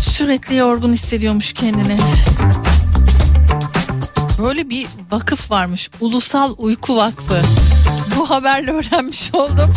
sürekli 0.00 0.56
yorgun 0.56 0.92
hissediyormuş 0.92 1.52
kendini. 1.52 1.96
Böyle 4.44 4.70
bir 4.70 4.86
vakıf 5.10 5.50
varmış. 5.50 5.90
Ulusal 6.00 6.54
Uyku 6.58 6.96
Vakfı. 6.96 7.40
Bu 8.16 8.30
haberle 8.30 8.70
öğrenmiş 8.70 9.34
oldum. 9.34 9.72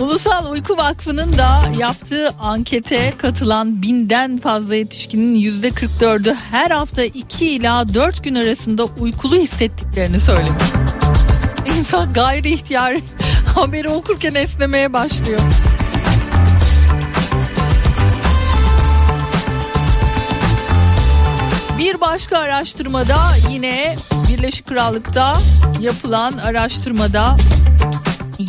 Ulusal 0.00 0.50
Uyku 0.52 0.76
Vakfı'nın 0.76 1.38
da 1.38 1.62
yaptığı 1.78 2.30
ankete 2.40 3.12
katılan 3.18 3.82
binden 3.82 4.38
fazla 4.38 4.74
yetişkinin 4.74 5.34
yüzde 5.34 5.68
44'ü 5.68 6.34
her 6.50 6.70
hafta 6.70 7.04
2 7.04 7.50
ila 7.50 7.94
4 7.94 8.24
gün 8.24 8.34
arasında 8.34 8.84
uykulu 8.84 9.36
hissettiklerini 9.36 10.20
söylemiş. 10.20 10.64
İnsan 11.78 12.12
gayri 12.12 12.52
ihtiyari 12.52 13.02
haberi 13.54 13.88
okurken 13.88 14.34
esnemeye 14.34 14.92
başlıyor. 14.92 15.40
Bir 21.84 22.00
başka 22.00 22.38
araştırmada 22.38 23.16
yine 23.50 23.96
Birleşik 24.30 24.66
Krallık'ta 24.66 25.38
yapılan 25.80 26.32
araştırmada 26.32 27.36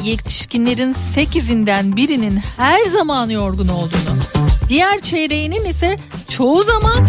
yetişkinlerin 0.04 0.96
8'inden 1.16 1.96
birinin 1.96 2.38
her 2.58 2.86
zaman 2.86 3.30
yorgun 3.30 3.68
olduğunu, 3.68 4.18
diğer 4.70 5.00
çeyreğinin 5.00 5.66
ise 5.66 5.98
çoğu 6.30 6.64
zaman 6.64 7.08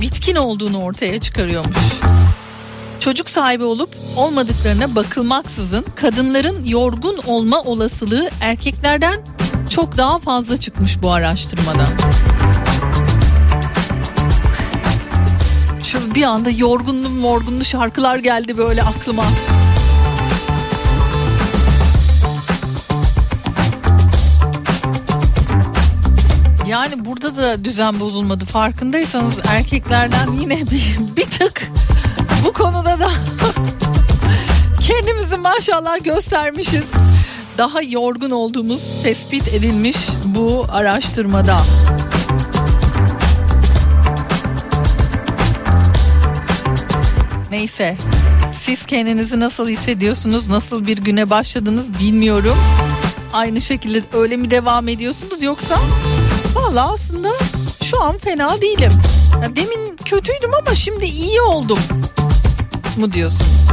bitkin 0.00 0.36
olduğunu 0.36 0.82
ortaya 0.82 1.20
çıkarıyormuş. 1.20 1.76
Çocuk 3.00 3.30
sahibi 3.30 3.64
olup 3.64 3.90
olmadıklarına 4.16 4.94
bakılmaksızın 4.94 5.84
kadınların 5.94 6.64
yorgun 6.64 7.18
olma 7.26 7.60
olasılığı 7.60 8.30
erkeklerden 8.40 9.20
çok 9.70 9.96
daha 9.96 10.18
fazla 10.18 10.60
çıkmış 10.60 11.02
bu 11.02 11.12
araştırmada. 11.12 11.84
Bir 16.14 16.22
anda 16.22 16.50
yorgunlu 16.50 17.08
morgunlu 17.08 17.64
şarkılar 17.64 18.18
geldi 18.18 18.58
böyle 18.58 18.82
aklıma. 18.82 19.24
Yani 26.66 27.04
burada 27.04 27.36
da 27.36 27.64
düzen 27.64 28.00
bozulmadı 28.00 28.44
farkındaysanız 28.44 29.38
erkeklerden 29.48 30.32
yine 30.40 30.60
bir, 30.60 30.98
bir 31.16 31.26
tık 31.26 31.70
bu 32.44 32.52
konuda 32.52 32.98
da 32.98 33.10
kendimizi 34.80 35.36
maşallah 35.36 36.04
göstermişiz. 36.04 36.84
Daha 37.58 37.82
yorgun 37.82 38.30
olduğumuz 38.30 39.02
tespit 39.02 39.48
edilmiş 39.48 39.96
bu 40.24 40.66
araştırmada. 40.68 41.60
Neyse 47.52 47.96
siz 48.54 48.86
kendinizi 48.86 49.40
nasıl 49.40 49.68
hissediyorsunuz 49.68 50.48
nasıl 50.48 50.86
bir 50.86 50.98
güne 50.98 51.30
başladınız 51.30 51.98
bilmiyorum. 51.98 52.56
Aynı 53.32 53.60
şekilde 53.60 54.02
öyle 54.12 54.36
mi 54.36 54.50
devam 54.50 54.88
ediyorsunuz 54.88 55.42
yoksa 55.42 55.78
valla 56.54 56.92
aslında 56.92 57.28
şu 57.84 58.02
an 58.02 58.18
fena 58.18 58.60
değilim. 58.60 58.92
Ya 59.42 59.56
demin 59.56 59.96
kötüydüm 60.04 60.54
ama 60.54 60.74
şimdi 60.74 61.04
iyi 61.04 61.40
oldum 61.40 61.78
mu 62.96 63.12
diyorsunuz? 63.12 63.68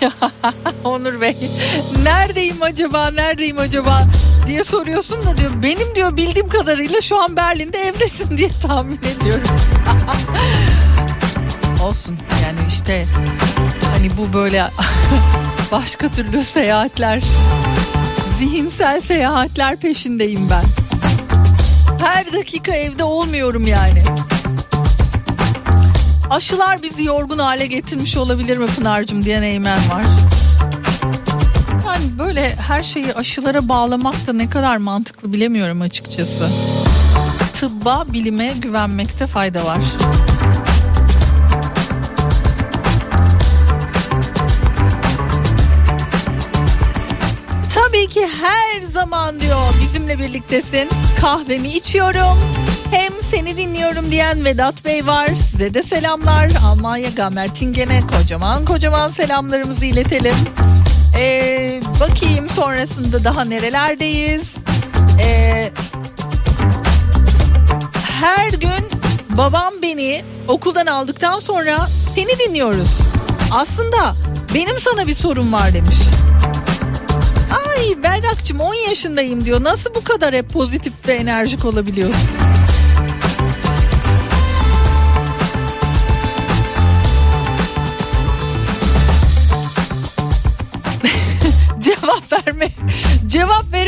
Onur 0.84 1.20
Bey 1.20 1.36
neredeyim 2.02 2.62
acaba 2.62 3.10
neredeyim 3.10 3.58
acaba 3.58 4.02
diye 4.46 4.64
soruyorsun 4.64 5.26
da 5.26 5.36
diyor 5.36 5.50
benim 5.62 5.94
diyor 5.94 6.16
bildiğim 6.16 6.48
kadarıyla 6.48 7.00
şu 7.00 7.22
an 7.22 7.36
Berlin'de 7.36 7.78
evdesin 7.78 8.38
diye 8.38 8.50
tahmin 8.62 9.00
ediyorum. 9.20 9.48
Olsun 11.84 12.18
yani 12.42 12.58
işte 12.68 13.06
hani 13.94 14.10
bu 14.16 14.32
böyle 14.32 14.64
başka 15.72 16.10
türlü 16.10 16.42
seyahatler 16.42 17.22
zihinsel 18.38 19.00
seyahatler 19.00 19.76
peşindeyim 19.76 20.50
ben. 20.50 20.64
Her 22.06 22.32
dakika 22.32 22.72
evde 22.74 23.04
olmuyorum 23.04 23.66
yani. 23.66 24.02
Aşılar 26.30 26.82
bizi 26.82 27.04
yorgun 27.04 27.38
hale 27.38 27.66
getirmiş 27.66 28.16
olabilir 28.16 28.58
mi 28.58 28.66
Pınar'cığım 28.66 29.24
diyen 29.24 29.42
Eymen 29.42 29.78
var. 29.90 30.04
Yani 31.96 32.18
böyle 32.18 32.56
her 32.56 32.82
şeyi 32.82 33.14
aşılara 33.14 33.68
bağlamak 33.68 34.26
da 34.26 34.32
ne 34.32 34.50
kadar 34.50 34.76
mantıklı 34.76 35.32
bilemiyorum 35.32 35.80
açıkçası. 35.80 36.48
Tıbba, 37.54 38.04
bilime 38.12 38.52
güvenmekte 38.58 39.26
fayda 39.26 39.64
var. 39.64 39.80
Tabii 47.74 48.08
ki 48.08 48.26
her 48.40 48.80
zaman 48.82 49.40
diyor 49.40 49.58
bizimle 49.82 50.18
birliktesin. 50.18 50.88
Kahvemi 51.20 51.68
içiyorum. 51.68 52.38
Hem 52.90 53.12
seni 53.30 53.56
dinliyorum 53.56 54.10
diyen 54.10 54.44
Vedat 54.44 54.84
Bey 54.84 55.06
var. 55.06 55.26
Size 55.26 55.74
de 55.74 55.82
selamlar. 55.82 56.50
Almanya 56.66 57.08
Gamertingen'e 57.08 58.00
kocaman 58.00 58.64
kocaman 58.64 59.08
selamlarımızı 59.08 59.84
iletelim. 59.84 60.34
Ee, 61.18 61.80
bakayım 62.00 62.48
sonrasında 62.48 63.24
daha 63.24 63.44
nerelerdeyiz. 63.44 64.54
Ee, 65.20 65.72
her 68.20 68.50
gün 68.50 69.00
babam 69.36 69.74
beni 69.82 70.24
okuldan 70.48 70.86
aldıktan 70.86 71.40
sonra 71.40 71.88
seni 72.14 72.38
dinliyoruz. 72.38 72.98
Aslında 73.52 74.14
benim 74.54 74.78
sana 74.78 75.06
bir 75.06 75.14
sorun 75.14 75.52
var 75.52 75.74
demiş. 75.74 75.96
Ay 77.68 78.02
Berrak'cığım 78.02 78.60
10 78.60 78.74
yaşındayım 78.74 79.44
diyor. 79.44 79.64
Nasıl 79.64 79.94
bu 79.94 80.04
kadar 80.04 80.34
hep 80.34 80.52
pozitif 80.52 80.92
ve 81.08 81.14
enerjik 81.14 81.64
olabiliyorsun? 81.64 82.45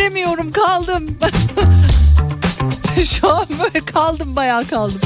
Cevap 0.09 0.16
veremiyorum 0.16 0.53
kaldım. 0.53 1.07
Şu 3.05 3.35
an 3.35 3.47
böyle 3.64 3.81
kaldım 3.81 4.37
bayağı 4.37 4.66
kaldım. 4.66 5.01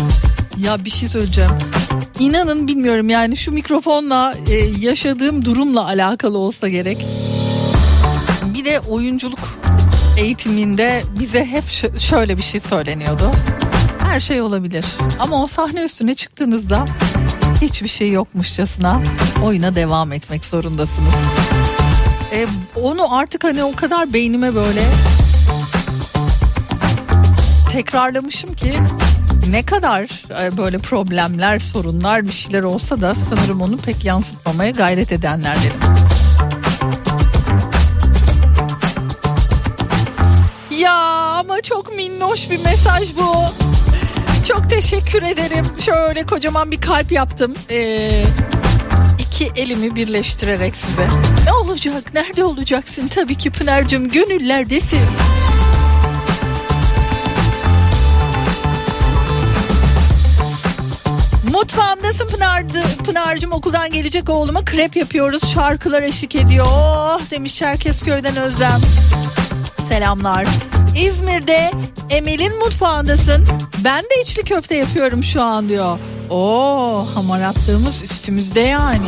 Ya 0.59 0.85
bir 0.85 0.91
şey 0.91 1.09
söyleyeceğim. 1.09 1.51
İnanın 2.19 2.69
bilmiyorum 2.69 3.11
yani 3.11 3.37
şu 3.37 3.53
mikrofonla 3.53 4.35
e, 4.51 4.55
yaşadığım 4.57 5.45
durumla 5.45 5.85
alakalı 5.87 6.39
olsa 6.39 6.69
gerek. 6.69 7.07
Bir 8.55 8.65
de 8.65 8.81
oyunculuk 8.81 9.39
eğitiminde 10.17 11.03
bize 11.19 11.45
hep 11.45 11.65
şöyle 11.99 12.37
bir 12.37 12.43
şey 12.43 12.61
söyleniyordu. 12.61 13.33
Her 13.99 14.21
şey 14.21 14.43
olabilir. 14.43 14.85
Ama 15.19 15.43
o 15.43 15.47
sahne 15.47 15.83
üstüne 15.85 16.15
çıktığınızda 16.15 16.87
hiçbir 17.61 17.89
şey 17.89 18.11
yokmuşçasına 18.11 19.03
oyuna 19.45 19.75
devam 19.75 20.13
etmek 20.13 20.47
zorundasınız. 20.47 21.15
E, 22.33 22.47
onu 22.83 23.15
artık 23.15 23.45
hani 23.45 23.65
o 23.65 23.75
kadar 23.75 24.13
beynime 24.13 24.55
böyle 24.55 24.83
tekrarlamışım 27.71 28.55
ki 28.55 28.73
ne 29.51 29.63
kadar 29.63 30.03
e, 30.43 30.57
böyle 30.57 30.79
problemler, 30.79 31.59
sorunlar 31.59 32.25
bir 32.25 32.33
şeyler 32.33 32.63
olsa 32.63 33.01
da 33.01 33.15
sanırım 33.15 33.61
onu 33.61 33.77
pek 33.77 34.05
yansıtmamaya 34.05 34.71
gayret 34.71 35.13
edenlerdenim. 35.13 35.81
Ya 40.79 40.95
ama 41.39 41.61
çok 41.61 41.97
minnoş 41.97 42.51
bir 42.51 42.65
mesaj 42.65 43.17
bu. 43.17 43.45
Çok 44.49 44.71
teşekkür 44.71 45.23
ederim. 45.23 45.67
Şöyle 45.79 46.27
kocaman 46.27 46.71
bir 46.71 46.81
kalp 46.81 47.13
yaptım. 47.13 47.55
Ee, 47.71 48.25
iki 49.33 49.53
elimi 49.57 49.97
birleştirerek 49.97 50.77
size. 50.77 51.09
Ne 51.47 51.53
olacak? 51.53 52.15
Nerede 52.15 52.45
olacaksın? 52.45 53.09
Tabii 53.09 53.35
ki 53.35 53.51
Pınar'cığım 53.51 54.09
gönüllerdesin. 54.09 55.01
Mutfağımdasın 61.53 62.27
Pınar'dı. 62.27 62.83
Pınar'cığım 63.05 63.53
okuldan 63.53 63.91
gelecek 63.91 64.29
oğluma 64.29 64.65
krep 64.65 64.97
yapıyoruz. 64.97 65.55
Şarkılar 65.55 66.03
eşlik 66.03 66.37
ediyor. 66.37 66.67
Oh 66.69 67.21
demiş 67.31 67.57
Çerkezköy'den 67.57 68.37
Özlem. 68.37 68.81
Selamlar. 69.93 70.47
İzmir'de 70.97 71.71
Emel'in 72.11 72.59
mutfağındasın. 72.59 73.47
Ben 73.85 74.03
de 74.03 74.23
içli 74.23 74.43
köfte 74.43 74.77
yapıyorum 74.77 75.25
şu 75.25 75.43
an 75.43 75.69
diyor. 75.69 75.99
Oo 76.31 77.07
hamaratlığımız 77.15 78.03
üstümüzde 78.03 78.61
yani. 78.61 79.07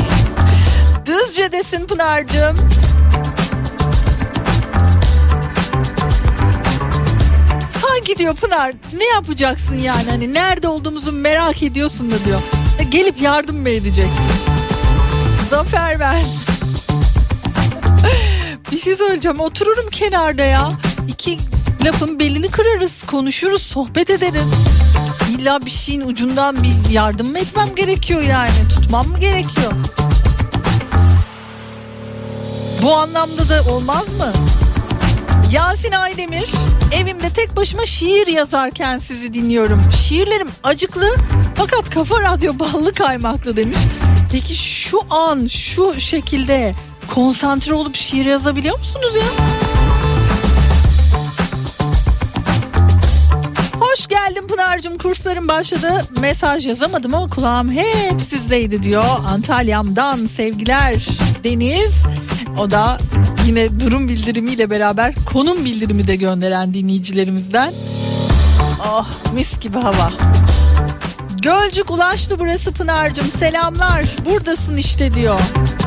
Düzce'desin 1.06 1.86
Pınar'cığım. 1.86 2.56
Sanki 7.82 8.18
diyor 8.18 8.34
Pınar 8.34 8.72
ne 8.96 9.04
yapacaksın 9.04 9.76
yani 9.76 10.10
hani 10.10 10.34
nerede 10.34 10.68
olduğumuzu 10.68 11.12
merak 11.12 11.62
ediyorsun 11.62 12.10
da 12.10 12.24
diyor. 12.24 12.40
E, 12.78 12.84
Gelip 12.84 13.20
yardım 13.20 13.56
mı 13.56 13.68
edeceksin? 13.68 14.24
Zafer 15.50 16.00
ver. 16.00 16.20
Bir 18.74 18.78
şey 18.78 18.96
söyleyeceğim 18.96 19.40
otururum 19.40 19.90
kenarda 19.90 20.42
ya. 20.42 20.70
İki 21.08 21.36
lafın 21.84 22.18
belini 22.18 22.50
kırarız 22.50 23.02
konuşuruz 23.06 23.62
sohbet 23.62 24.10
ederiz. 24.10 24.46
İlla 25.30 25.66
bir 25.66 25.70
şeyin 25.70 26.00
ucundan 26.00 26.56
bir 26.62 26.90
yardım 26.90 27.30
mı 27.30 27.38
etmem 27.38 27.74
gerekiyor 27.76 28.22
yani 28.22 28.50
tutmam 28.68 29.08
mı 29.08 29.18
gerekiyor? 29.18 29.72
Bu 32.82 32.96
anlamda 32.96 33.48
da 33.48 33.70
olmaz 33.70 34.08
mı? 34.12 34.32
Yasin 35.52 35.92
Aydemir 35.92 36.50
evimde 36.94 37.30
tek 37.30 37.56
başıma 37.56 37.86
şiir 37.86 38.26
yazarken 38.26 38.98
sizi 38.98 39.34
dinliyorum. 39.34 39.82
Şiirlerim 39.96 40.48
acıklı 40.62 41.16
fakat 41.54 41.90
kafa 41.90 42.22
radyo 42.22 42.58
ballı 42.58 42.92
kaymaklı 42.92 43.56
demiş. 43.56 43.78
Peki 44.32 44.56
şu 44.56 45.00
an 45.10 45.46
şu 45.46 46.00
şekilde 46.00 46.74
konsantre 47.14 47.74
olup 47.74 47.96
şiir 47.96 48.26
yazabiliyor 48.26 48.78
musunuz 48.78 49.14
ya? 49.16 49.22
Hoş 53.80 54.06
geldin 54.06 54.46
Pınar'cığım 54.48 54.98
kurslarım 54.98 55.48
başladı. 55.48 56.02
Mesaj 56.20 56.66
yazamadım 56.66 57.14
ama 57.14 57.28
kulağım 57.28 57.72
hep 57.72 58.20
sizdeydi 58.30 58.82
diyor. 58.82 59.04
Antalya'mdan 59.26 60.26
sevgiler 60.26 61.08
Deniz. 61.44 61.94
O 62.58 62.70
da 62.70 62.98
yine 63.46 63.80
durum 63.80 64.08
bildirimiyle 64.08 64.70
beraber 64.70 65.14
konum 65.32 65.64
bildirimi 65.64 66.06
de 66.06 66.16
gönderen 66.16 66.74
dinleyicilerimizden. 66.74 67.72
Oh 68.88 69.08
mis 69.34 69.60
gibi 69.60 69.78
hava. 69.78 70.12
Gölcük 71.44 71.90
ulaştı 71.90 72.38
burası 72.38 72.72
Pınar'cığım 72.72 73.26
selamlar 73.26 74.04
buradasın 74.26 74.76
işte 74.76 75.14
diyor. 75.14 75.40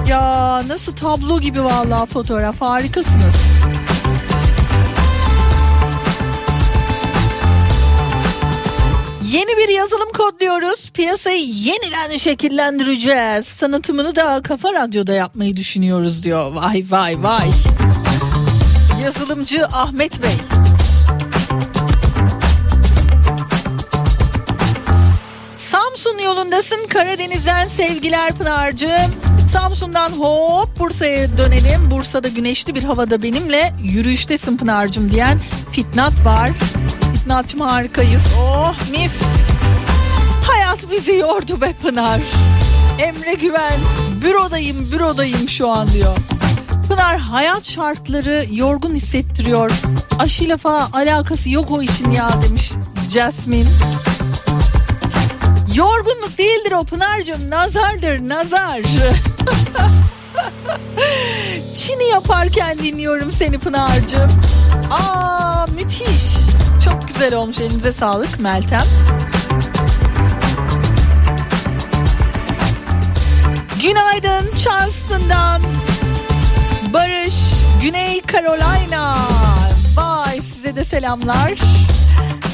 Ya 0.09 0.61
nasıl 0.67 0.95
tablo 0.95 1.41
gibi 1.41 1.63
vallahi 1.63 2.05
fotoğraf 2.09 2.61
harikasınız. 2.61 3.35
Yeni 9.31 9.57
bir 9.57 9.69
yazılım 9.69 10.09
kodluyoruz. 10.17 10.91
Piyasayı 10.91 11.45
yeniden 11.45 12.17
şekillendireceğiz. 12.17 13.45
Sanatımını 13.45 14.15
da 14.15 14.41
Kafa 14.43 14.73
Radyo'da 14.73 15.13
yapmayı 15.13 15.57
düşünüyoruz 15.57 16.23
diyor. 16.23 16.53
Vay 16.53 16.85
vay 16.89 17.23
vay. 17.23 17.49
Yazılımcı 19.03 19.65
Ahmet 19.65 20.23
Bey. 20.23 20.35
Yolundasın 26.57 26.87
Karadeniz'den 26.87 27.67
sevgiler 27.67 28.33
Pınar'cığım. 28.33 29.11
Samsun'dan 29.53 30.11
hop 30.11 30.79
Bursa'ya 30.79 31.37
dönelim. 31.37 31.91
Bursa'da 31.91 32.27
güneşli 32.27 32.75
bir 32.75 32.83
havada 32.83 33.23
benimle 33.23 33.73
yürüyüştesin 33.83 34.57
Pınar'cığım 34.57 35.11
diyen 35.11 35.39
Fitnat 35.71 36.25
var. 36.25 36.49
Fitnat'cığım 37.13 37.61
harikayız. 37.61 38.21
Oh 38.39 38.75
mis. 38.91 39.15
Hayat 40.47 40.91
bizi 40.91 41.15
yordu 41.15 41.61
be 41.61 41.73
Pınar. 41.81 42.19
Emre 42.99 43.33
Güven 43.33 43.79
bürodayım 44.23 44.91
bürodayım 44.91 45.49
şu 45.49 45.69
an 45.69 45.87
diyor. 45.87 46.15
Pınar 46.87 47.17
hayat 47.17 47.63
şartları 47.65 48.45
yorgun 48.51 48.95
hissettiriyor. 48.95 49.71
Aşıyla 50.19 50.57
falan 50.57 50.91
alakası 50.91 51.49
yok 51.49 51.71
o 51.71 51.81
işin 51.81 52.11
ya 52.11 52.29
demiş 52.43 52.71
Jasmine. 53.09 53.69
Yorgunluk 55.77 56.37
değildir 56.37 56.71
o 56.71 56.83
Pınar'cığım 56.83 57.49
nazardır 57.49 58.29
nazar. 58.29 58.81
Çini 61.73 62.03
yaparken 62.03 62.77
dinliyorum 62.77 63.31
seni 63.31 63.59
Pınar'cığım. 63.59 64.31
Aa 64.91 65.65
müthiş. 65.67 66.33
Çok 66.85 67.07
güzel 67.07 67.35
olmuş 67.35 67.59
elinize 67.59 67.93
sağlık 67.93 68.39
Meltem. 68.39 68.83
Günaydın 73.81 74.55
Charleston'dan. 74.55 75.61
Barış, 76.93 77.35
Güney 77.81 78.21
Carolina. 78.33 79.15
Vay 79.95 80.41
size 80.41 80.75
de 80.75 80.85
selamlar. 80.85 81.53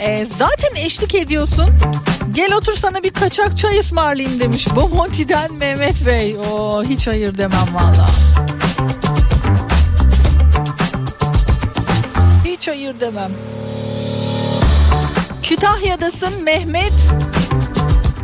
Ee, 0.01 0.25
zaten 0.37 0.75
eşlik 0.75 1.15
ediyorsun. 1.15 1.69
Gel 2.31 2.53
otur 2.53 2.73
sana 2.73 3.03
bir 3.03 3.13
kaçak 3.13 3.57
çay 3.57 3.79
ısmarlayayım 3.79 4.39
demiş. 4.39 4.67
Bomonti'den 4.75 5.53
Mehmet 5.53 6.05
Bey. 6.05 6.35
Oo, 6.37 6.83
hiç 6.83 7.07
hayır 7.07 7.37
demem 7.37 7.67
valla. 7.73 8.07
Hiç 12.45 12.67
hayır 12.67 12.99
demem. 12.99 13.31
Kütahya'dasın 15.43 16.43
Mehmet 16.43 16.93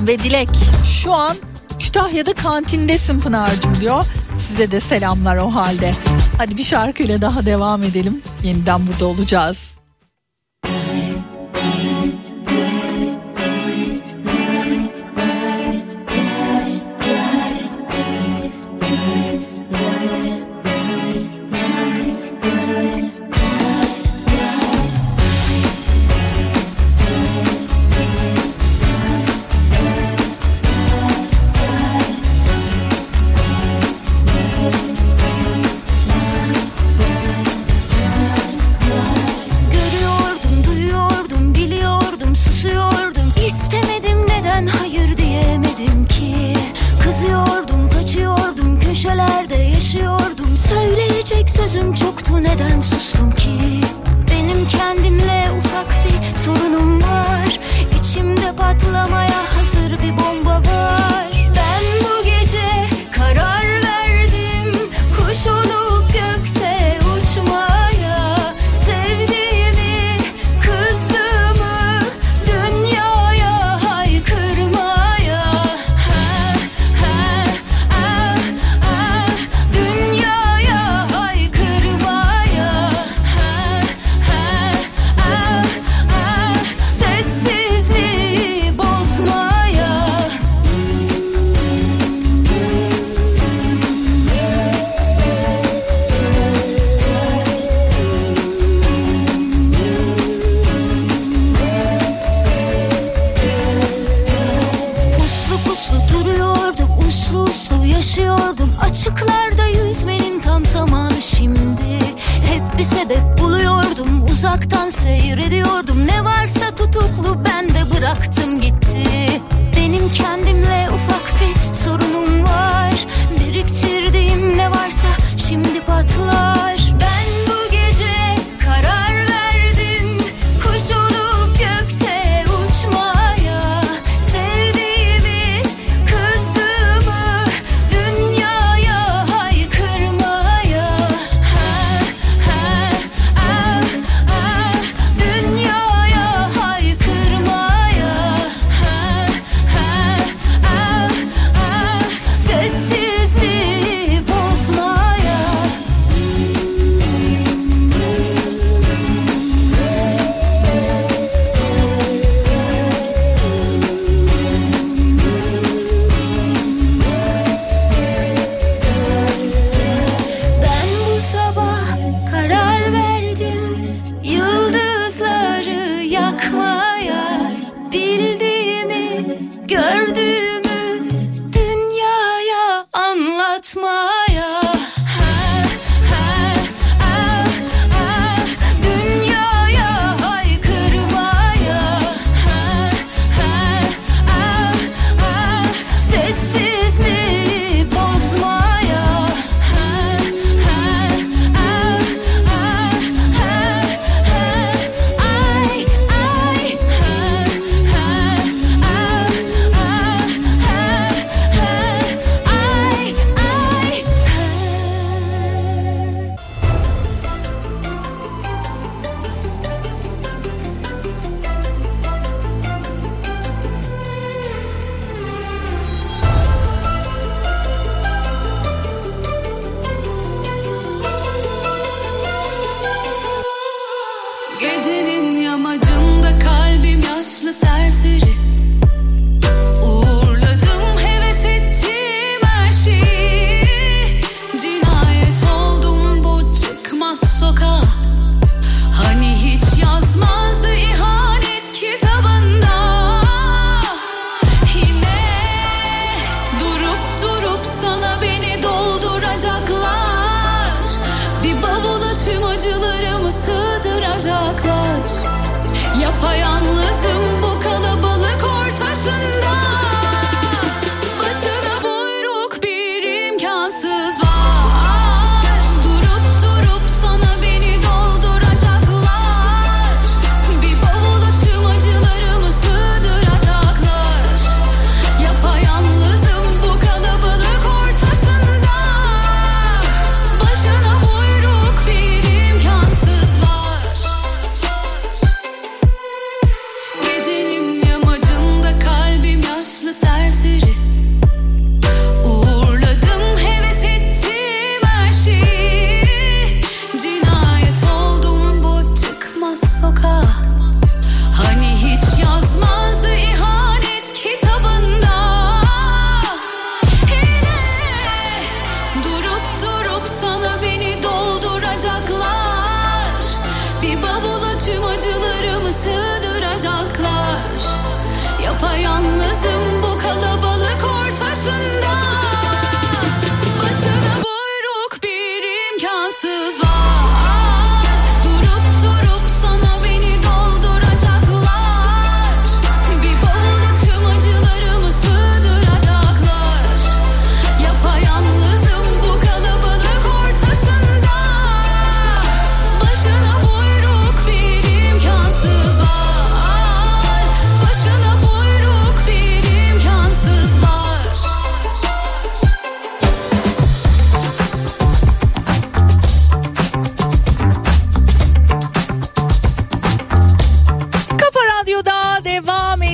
ve 0.07 0.19
Dilek. 0.19 0.49
Şu 0.85 1.13
an 1.13 1.37
Kütahya'da 1.79 2.33
kantindesin 2.33 3.19
Pınar'cığım 3.19 3.75
diyor. 3.75 4.05
Size 4.47 4.71
de 4.71 4.79
selamlar 4.79 5.37
o 5.37 5.55
halde. 5.55 5.91
Hadi 6.37 6.57
bir 6.57 6.63
şarkıyla 6.63 7.21
daha 7.21 7.45
devam 7.45 7.83
edelim. 7.83 8.21
Yeniden 8.43 8.87
burada 8.87 9.05
olacağız. 9.05 9.78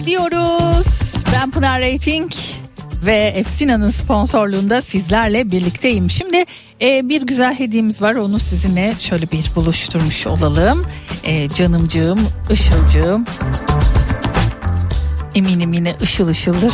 Ediyoruz. 0.05 0.85
Ben 1.33 1.51
Pınar 1.51 1.81
Rating 1.81 2.31
ve 3.05 3.33
Efsina'nın 3.35 3.89
sponsorluğunda 3.89 4.81
sizlerle 4.81 5.51
birlikteyim. 5.51 6.09
Şimdi 6.09 6.45
e, 6.81 7.09
bir 7.09 7.21
güzel 7.21 7.59
hediyemiz 7.59 8.01
var 8.01 8.15
onu 8.15 8.39
sizinle 8.39 8.93
şöyle 8.99 9.31
bir 9.31 9.51
buluşturmuş 9.55 10.27
olalım. 10.27 10.85
E, 11.23 11.49
canımcığım, 11.49 12.19
ışılcığım. 12.51 13.25
Eminim 15.35 15.73
yine 15.73 15.95
ışıl 16.01 16.27
ışıldır. 16.27 16.73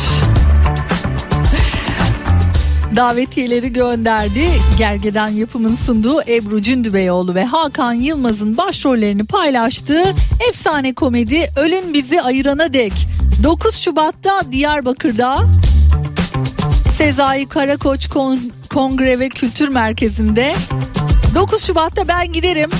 Davetiyeleri 2.96 3.72
gönderdi. 3.72 4.48
Gergedan 4.78 5.28
yapımın 5.28 5.74
sunduğu 5.74 6.22
Ebru 6.22 6.62
Cündübeyoğlu 6.62 7.34
ve 7.34 7.44
Hakan 7.44 7.92
Yılmaz'ın 7.92 8.56
başrollerini 8.56 9.24
paylaştığı 9.24 10.04
efsane 10.48 10.94
komedi 10.94 11.50
Ölün 11.56 11.94
Bizi 11.94 12.22
Ayırana 12.22 12.72
Dek 12.72 12.92
9 13.42 13.76
Şubat'ta 13.76 14.52
Diyarbakır'da 14.52 15.38
Sezai 16.98 17.46
Karakoç 17.46 18.08
Kon- 18.08 18.52
Kongre 18.70 19.18
ve 19.18 19.28
Kültür 19.28 19.68
Merkezi'nde 19.68 20.54
9 21.34 21.64
Şubat'ta 21.64 22.08
ben 22.08 22.32
giderim. 22.32 22.70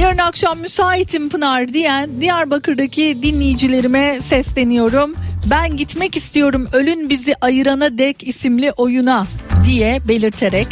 Yarın 0.00 0.18
akşam 0.18 0.58
müsaitim 0.58 1.28
Pınar 1.28 1.68
diyen 1.68 2.20
Diyarbakır'daki 2.20 3.18
dinleyicilerime 3.22 4.20
sesleniyorum. 4.20 5.14
Ben 5.50 5.76
gitmek 5.76 6.16
istiyorum 6.16 6.68
Ölün 6.72 7.10
Bizi 7.10 7.34
Ayırana 7.40 7.98
Dek 7.98 8.28
isimli 8.28 8.72
oyuna 8.72 9.26
diye 9.66 10.00
belirterek 10.08 10.68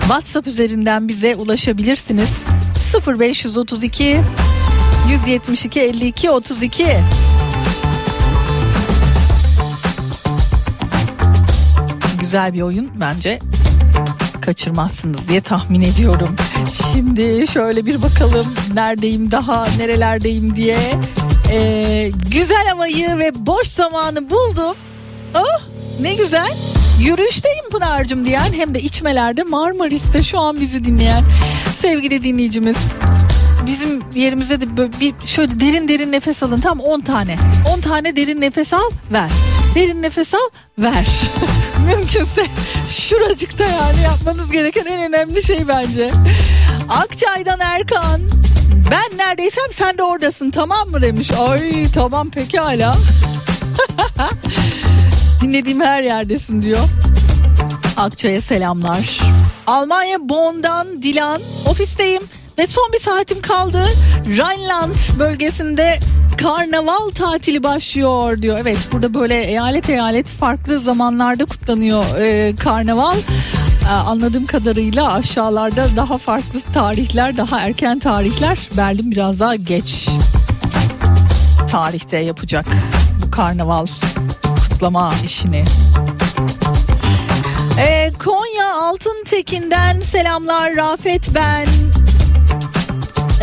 WhatsApp 0.00 0.46
üzerinden 0.46 1.08
bize 1.08 1.36
ulaşabilirsiniz. 1.36 2.30
0532 3.18 4.20
172 5.10 5.80
52 5.80 6.30
32 6.30 6.86
Güzel 12.32 12.52
bir 12.52 12.62
oyun 12.62 12.90
bence 13.00 13.38
kaçırmazsınız 14.40 15.28
diye 15.28 15.40
tahmin 15.40 15.80
ediyorum. 15.80 16.36
Şimdi 16.92 17.46
şöyle 17.52 17.86
bir 17.86 18.02
bakalım 18.02 18.46
neredeyim 18.74 19.30
daha 19.30 19.66
nerelerdeyim 19.78 20.56
diye. 20.56 20.76
Ee, 21.50 22.10
güzel 22.30 22.66
havayı 22.66 23.18
ve 23.18 23.46
boş 23.46 23.68
zamanı 23.68 24.30
buldum. 24.30 24.76
Oh 25.34 25.60
ne 26.00 26.14
güzel. 26.14 26.52
Yürüyüşteyim 27.00 27.70
Pınar'cığım 27.70 28.24
diyen 28.24 28.52
hem 28.52 28.74
de 28.74 28.80
içmelerde 28.80 29.42
Marmaris'te 29.42 30.22
şu 30.22 30.38
an 30.38 30.60
bizi 30.60 30.84
dinleyen 30.84 31.24
sevgili 31.76 32.24
dinleyicimiz. 32.24 32.76
Bizim 33.66 34.02
yerimize 34.14 34.60
de 34.60 34.76
böyle 34.76 35.00
bir 35.00 35.14
şöyle 35.26 35.60
derin 35.60 35.88
derin 35.88 36.12
nefes 36.12 36.42
alın 36.42 36.60
tam 36.60 36.80
10 36.80 37.00
tane. 37.00 37.36
10 37.76 37.80
tane 37.80 38.16
derin 38.16 38.40
nefes 38.40 38.72
al 38.72 38.90
ver. 39.12 39.30
Derin 39.74 40.02
nefes 40.02 40.34
al 40.34 40.48
ver. 40.78 41.06
Mümkünse 41.86 42.46
şuracıkta 42.90 43.64
yani 43.64 44.02
yapmanız 44.02 44.50
gereken 44.50 44.86
en 44.86 45.02
önemli 45.02 45.42
şey 45.42 45.68
bence. 45.68 46.10
Akçay'dan 46.88 47.60
Erkan. 47.60 48.20
Ben 48.90 49.18
neredeysem 49.18 49.64
sen 49.72 49.98
de 49.98 50.02
oradasın 50.02 50.50
tamam 50.50 50.88
mı 50.88 51.02
demiş. 51.02 51.30
Ay 51.30 51.86
tamam 51.94 52.30
pekala. 52.30 52.96
Dinlediğim 55.42 55.80
her 55.80 56.02
yerdesin 56.02 56.62
diyor. 56.62 56.84
Akçay'a 57.96 58.40
selamlar. 58.40 59.18
Almanya 59.66 60.28
Bonn'dan 60.28 61.02
Dilan 61.02 61.40
ofisteyim 61.66 62.22
ve 62.58 62.66
son 62.66 62.92
bir 62.92 63.00
saatim 63.00 63.42
kaldı. 63.42 63.84
Rhineland 64.26 64.94
bölgesinde 65.18 65.98
karnaval 66.36 67.10
tatili 67.10 67.62
başlıyor 67.62 68.42
diyor. 68.42 68.58
Evet 68.58 68.78
burada 68.92 69.14
böyle 69.14 69.44
eyalet 69.44 69.90
eyalet 69.90 70.26
farklı 70.26 70.80
zamanlarda 70.80 71.44
kutlanıyor 71.44 72.04
e, 72.18 72.54
karnaval. 72.56 73.16
E, 73.88 73.92
anladığım 73.92 74.46
kadarıyla 74.46 75.12
aşağılarda 75.12 75.86
daha 75.96 76.18
farklı 76.18 76.60
tarihler, 76.74 77.36
daha 77.36 77.60
erken 77.60 77.98
tarihler. 77.98 78.58
Berlin 78.76 79.10
biraz 79.10 79.40
daha 79.40 79.56
geç 79.56 80.08
tarihte 81.70 82.18
yapacak 82.18 82.66
bu 83.26 83.30
karnaval 83.30 83.86
kutlama 84.68 85.12
işini. 85.24 85.64
Ee, 87.78 88.12
Konya 88.24 88.74
Altıntekin'den 88.74 90.00
selamlar 90.00 90.76
Rafet 90.76 91.34
ben. 91.34 91.66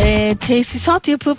Ee, 0.02 0.36
tesisat 0.40 1.08
yapıp 1.08 1.38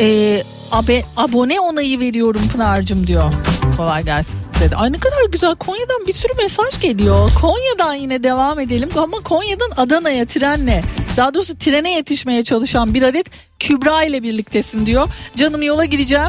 e, 0.00 0.42
abe, 0.72 1.02
abone 1.16 1.60
onayı 1.60 2.00
veriyorum 2.00 2.42
Pınar'cığım 2.52 3.06
diyor. 3.06 3.32
Kolay 3.76 4.04
gelsin 4.04 4.34
size 4.54 4.70
de. 4.70 4.76
Ay 4.76 4.92
ne 4.92 4.98
kadar 4.98 5.24
güzel 5.32 5.54
Konya'dan 5.54 6.06
bir 6.06 6.12
sürü 6.12 6.32
mesaj 6.34 6.80
geliyor. 6.80 7.30
Konya'dan 7.40 7.94
yine 7.94 8.22
devam 8.22 8.60
edelim 8.60 8.88
ama 8.96 9.18
Konya'dan 9.18 9.70
Adana'ya 9.76 10.26
trenle 10.26 10.80
daha 11.16 11.34
doğrusu 11.34 11.58
trene 11.58 11.92
yetişmeye 11.92 12.44
çalışan 12.44 12.94
bir 12.94 13.02
adet 13.02 13.26
Kübra 13.58 14.04
ile 14.04 14.22
birliktesin 14.22 14.86
diyor. 14.86 15.08
Canım 15.36 15.62
yola 15.62 15.84
gideceğim. 15.84 16.28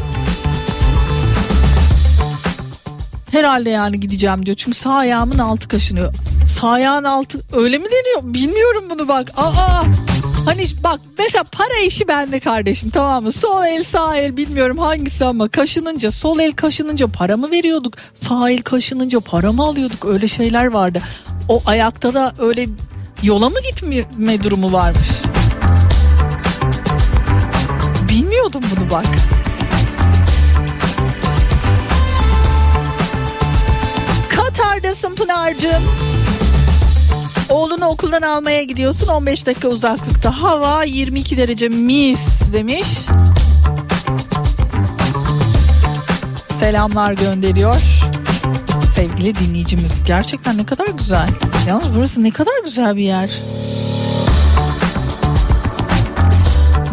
Herhalde 3.30 3.70
yani 3.70 4.00
gideceğim 4.00 4.46
diyor. 4.46 4.56
Çünkü 4.56 4.78
sağ 4.78 4.94
ayağımın 4.94 5.38
altı 5.38 5.68
kaşınıyor. 5.68 6.14
Sağ 6.60 6.68
ayağın 6.68 7.04
altı 7.04 7.38
öyle 7.52 7.78
mi 7.78 7.84
deniyor? 7.84 8.34
Bilmiyorum 8.34 8.84
bunu 8.90 9.08
bak. 9.08 9.32
Aa 9.36 9.82
Hani 10.50 10.64
bak 10.84 11.00
mesela 11.18 11.44
para 11.44 11.84
işi 11.86 12.08
bende 12.08 12.40
kardeşim 12.40 12.90
tamam 12.90 13.22
mı? 13.22 13.32
Sol 13.32 13.64
el 13.64 13.84
sağ 13.84 14.16
el 14.16 14.36
bilmiyorum 14.36 14.78
hangisi 14.78 15.24
ama 15.24 15.48
kaşınınca 15.48 16.10
sol 16.10 16.38
el 16.38 16.52
kaşınınca 16.52 17.06
para 17.06 17.36
mı 17.36 17.50
veriyorduk? 17.50 17.94
Sağ 18.14 18.50
el 18.50 18.62
kaşınınca 18.62 19.20
para 19.20 19.52
mı 19.52 19.62
alıyorduk? 19.62 20.04
Öyle 20.04 20.28
şeyler 20.28 20.66
vardı. 20.66 21.02
O 21.48 21.62
ayakta 21.66 22.14
da 22.14 22.34
öyle 22.38 22.66
yola 23.22 23.50
mı 23.50 23.56
gitme 23.70 24.42
durumu 24.42 24.72
varmış? 24.72 25.08
Bilmiyordum 28.08 28.62
bunu 28.76 28.90
bak. 28.90 29.06
Katar'dasın 34.28 35.14
Pınar'cığım. 35.14 36.09
Oğlunu 37.50 37.86
okuldan 37.86 38.22
almaya 38.22 38.62
gidiyorsun 38.62 39.08
15 39.08 39.46
dakika 39.46 39.68
uzaklıkta. 39.68 40.42
Hava 40.42 40.84
22 40.84 41.36
derece 41.36 41.68
mis 41.68 42.52
demiş. 42.52 42.88
Selamlar 46.60 47.12
gönderiyor 47.12 47.76
sevgili 48.94 49.34
dinleyicimiz. 49.34 50.04
Gerçekten 50.06 50.58
ne 50.58 50.66
kadar 50.66 50.86
güzel. 50.86 51.28
Yalnız 51.68 51.94
burası 51.96 52.22
ne 52.22 52.30
kadar 52.30 52.52
güzel 52.64 52.96
bir 52.96 53.02
yer. 53.02 53.30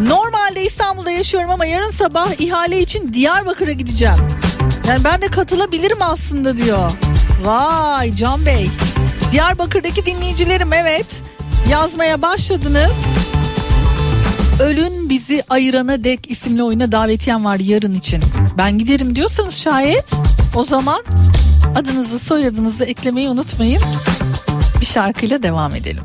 Normalde 0.07 0.63
İstanbul'da 0.63 1.11
yaşıyorum 1.11 1.49
ama 1.49 1.65
yarın 1.65 1.91
sabah 1.91 2.41
ihale 2.41 2.81
için 2.81 3.13
Diyarbakır'a 3.13 3.71
gideceğim. 3.71 4.17
Yani 4.87 5.03
ben 5.03 5.21
de 5.21 5.27
katılabilirim 5.27 6.01
aslında 6.01 6.57
diyor. 6.57 6.91
Vay 7.43 8.15
Can 8.15 8.45
Bey. 8.45 8.69
Diyarbakır'daki 9.31 10.05
dinleyicilerim 10.05 10.73
evet 10.73 11.23
yazmaya 11.71 12.21
başladınız. 12.21 12.91
Ölün 14.61 15.09
bizi 15.09 15.43
ayırana 15.49 16.03
dek 16.03 16.31
isimli 16.31 16.63
oyuna 16.63 16.91
davetiyem 16.91 17.45
var 17.45 17.59
yarın 17.59 17.93
için. 17.93 18.23
Ben 18.57 18.77
giderim 18.77 19.15
diyorsanız 19.15 19.55
şayet 19.55 20.11
o 20.55 20.63
zaman 20.63 21.03
adınızı 21.75 22.19
soyadınızı 22.19 22.83
eklemeyi 22.83 23.29
unutmayın. 23.29 23.81
Bir 24.81 24.85
şarkıyla 24.85 25.43
devam 25.43 25.75
edelim. 25.75 26.03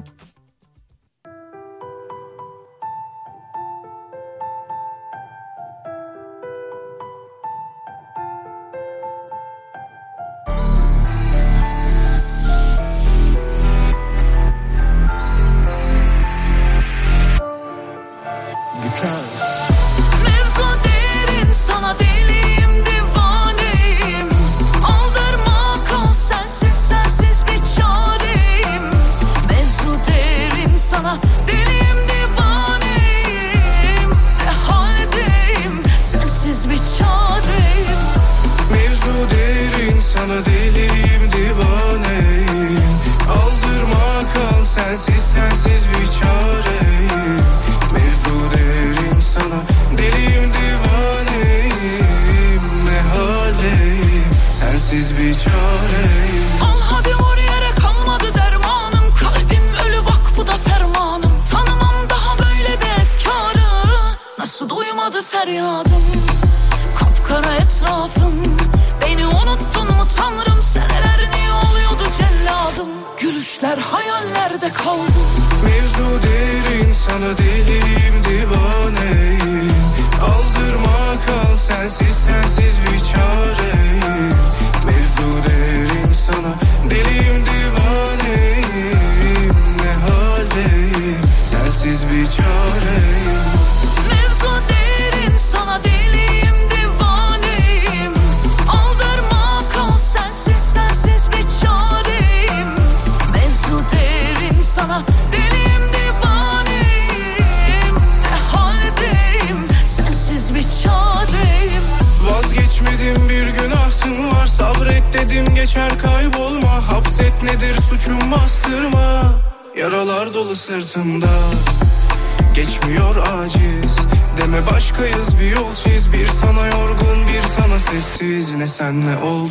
sen 128.72 129.06
ne 129.06 129.18
olur 129.18 129.41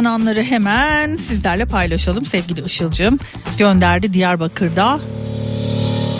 Kazananları 0.00 0.42
hemen 0.42 1.16
sizlerle 1.16 1.64
paylaşalım. 1.64 2.26
Sevgili 2.26 2.60
Işıl'cığım 2.66 3.18
gönderdi 3.58 4.12
Diyarbakır'da. 4.12 5.00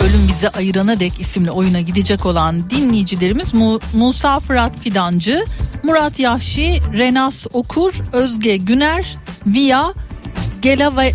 Ölüm 0.03 0.27
bizi 0.27 0.49
ayırana 0.49 0.99
dek 0.99 1.19
isimli 1.19 1.51
oyuna 1.51 1.81
gidecek 1.81 2.25
olan 2.25 2.69
dinleyicilerimiz 2.69 3.53
Mu- 3.53 3.79
Musa 3.93 4.39
Fırat 4.39 4.79
Fidancı, 4.79 5.43
Murat 5.83 6.19
Yahşi, 6.19 6.79
Renas 6.97 7.47
Okur, 7.53 7.93
Özge 8.13 8.57
Güner, 8.57 9.17
Via, 9.45 9.93
Gelave, 10.61 11.11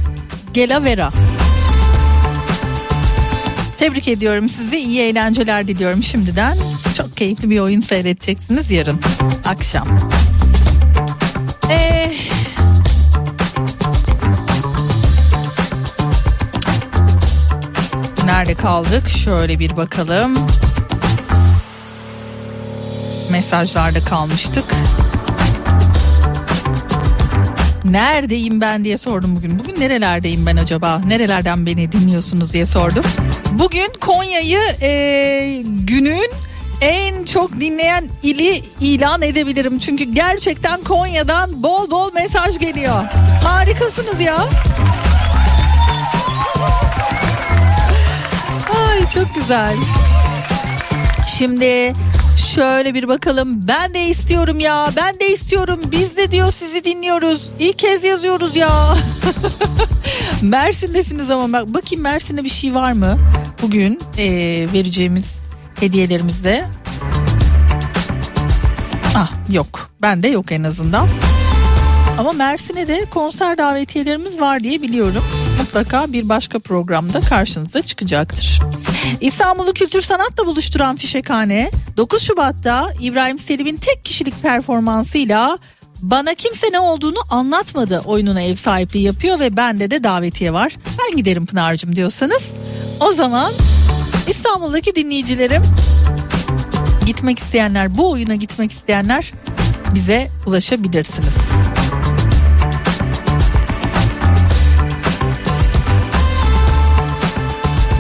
Gelavera. 0.55 1.11
Tebrik 3.79 4.09
ediyorum 4.09 4.49
sizi. 4.49 4.77
İyi 4.77 5.01
eğlenceler 5.01 5.69
diliyorum 5.69 6.03
şimdiden. 6.03 6.57
Çok 6.97 7.17
keyifli 7.17 7.51
bir 7.51 7.61
oyun 7.61 7.81
seyredeceksiniz 7.81 8.71
yarın 8.71 9.01
akşam. 9.45 10.16
Nerede 18.47 18.62
kaldık? 18.62 19.09
Şöyle 19.09 19.59
bir 19.59 19.76
bakalım. 19.76 20.47
Mesajlarda 23.30 24.01
kalmıştık. 24.01 24.64
Neredeyim 27.84 28.61
ben 28.61 28.84
diye 28.84 28.99
sordum 28.99 29.36
bugün. 29.36 29.59
Bugün 29.59 29.80
nerelerdeyim 29.80 30.47
ben 30.47 30.57
acaba? 30.57 31.01
Nerelerden 31.07 31.66
beni 31.66 31.92
dinliyorsunuz 31.92 32.53
diye 32.53 32.66
sordum. 32.66 33.05
Bugün 33.53 33.92
Konya'yı 34.01 34.61
e, 34.82 35.62
günün 35.66 36.30
en 36.80 37.24
çok 37.24 37.61
dinleyen 37.61 38.05
ili 38.22 38.62
ilan 38.80 39.22
edebilirim. 39.22 39.78
Çünkü 39.78 40.05
gerçekten 40.05 40.84
Konya'dan 40.84 41.62
bol 41.62 41.90
bol 41.90 42.12
mesaj 42.12 42.59
geliyor. 42.59 43.05
Harikasınız 43.44 44.20
ya. 44.20 44.36
Ay 48.97 49.09
çok 49.09 49.34
güzel. 49.34 49.74
Şimdi 51.38 51.94
şöyle 52.55 52.94
bir 52.94 53.09
bakalım. 53.09 53.68
Ben 53.68 53.94
de 53.94 54.05
istiyorum 54.07 54.61
ya. 54.61 54.86
Ben 54.97 55.20
de 55.20 55.32
istiyorum. 55.32 55.80
Biz 55.92 56.16
de 56.16 56.30
diyor 56.30 56.51
sizi 56.51 56.84
dinliyoruz. 56.84 57.51
İlk 57.59 57.78
kez 57.78 58.05
yazıyoruz 58.05 58.57
ya. 58.57 58.70
Mersin'desiniz 60.42 61.30
ama 61.30 61.53
bak 61.53 61.74
bakayım 61.74 62.03
Mersin'de 62.03 62.44
bir 62.44 62.49
şey 62.49 62.74
var 62.74 62.92
mı? 62.92 63.18
Bugün 63.62 64.01
eee, 64.18 64.72
vereceğimiz 64.72 65.40
hediyelerimizde. 65.80 66.68
Ah 69.16 69.32
yok. 69.53 69.90
Bende 70.03 70.28
yok 70.28 70.53
en 70.53 70.62
azından. 70.62 71.09
Ama 72.18 72.32
Mersin'e 72.32 72.86
de 72.86 73.05
konser 73.11 73.59
davetiyelerimiz 73.59 74.40
var 74.40 74.61
diye 74.61 74.82
biliyorum. 74.82 75.22
Mutlaka 75.59 76.13
bir 76.13 76.29
başka 76.29 76.59
programda 76.59 77.21
karşınıza 77.21 77.83
çıkacaktır. 77.83 78.61
İstanbul'u 79.21 79.73
kültür 79.73 80.01
sanatla 80.01 80.47
buluşturan 80.47 80.97
Fişekhane 80.97 81.71
9 81.97 82.23
Şubat'ta 82.23 82.93
İbrahim 83.01 83.39
Selim'in 83.39 83.77
tek 83.77 84.05
kişilik 84.05 84.43
performansıyla 84.43 85.59
bana 86.03 86.35
kimse 86.35 86.67
ne 86.73 86.81
olduğunu 86.81 87.19
anlatmadı 87.31 88.03
oyununa 88.05 88.43
ev 88.43 88.55
sahipliği 88.55 89.03
yapıyor 89.03 89.41
ve 89.41 89.57
bende 89.57 89.91
de 89.91 90.05
davetiye 90.05 90.53
var. 90.53 90.77
Ben 90.99 91.17
giderim 91.17 91.47
Pınar'cığım 91.47 91.97
diyorsanız 91.97 92.43
o 93.01 93.13
zaman 93.13 93.53
İstanbul'daki 94.29 94.95
dinleyicilerim 94.95 95.63
gitmek 97.07 97.39
isteyenler 97.39 97.97
bu 97.97 98.11
oyuna 98.11 98.35
gitmek 98.35 98.73
isteyenler 98.73 99.33
bize 99.95 100.29
ulaşabilirsiniz. 100.47 101.37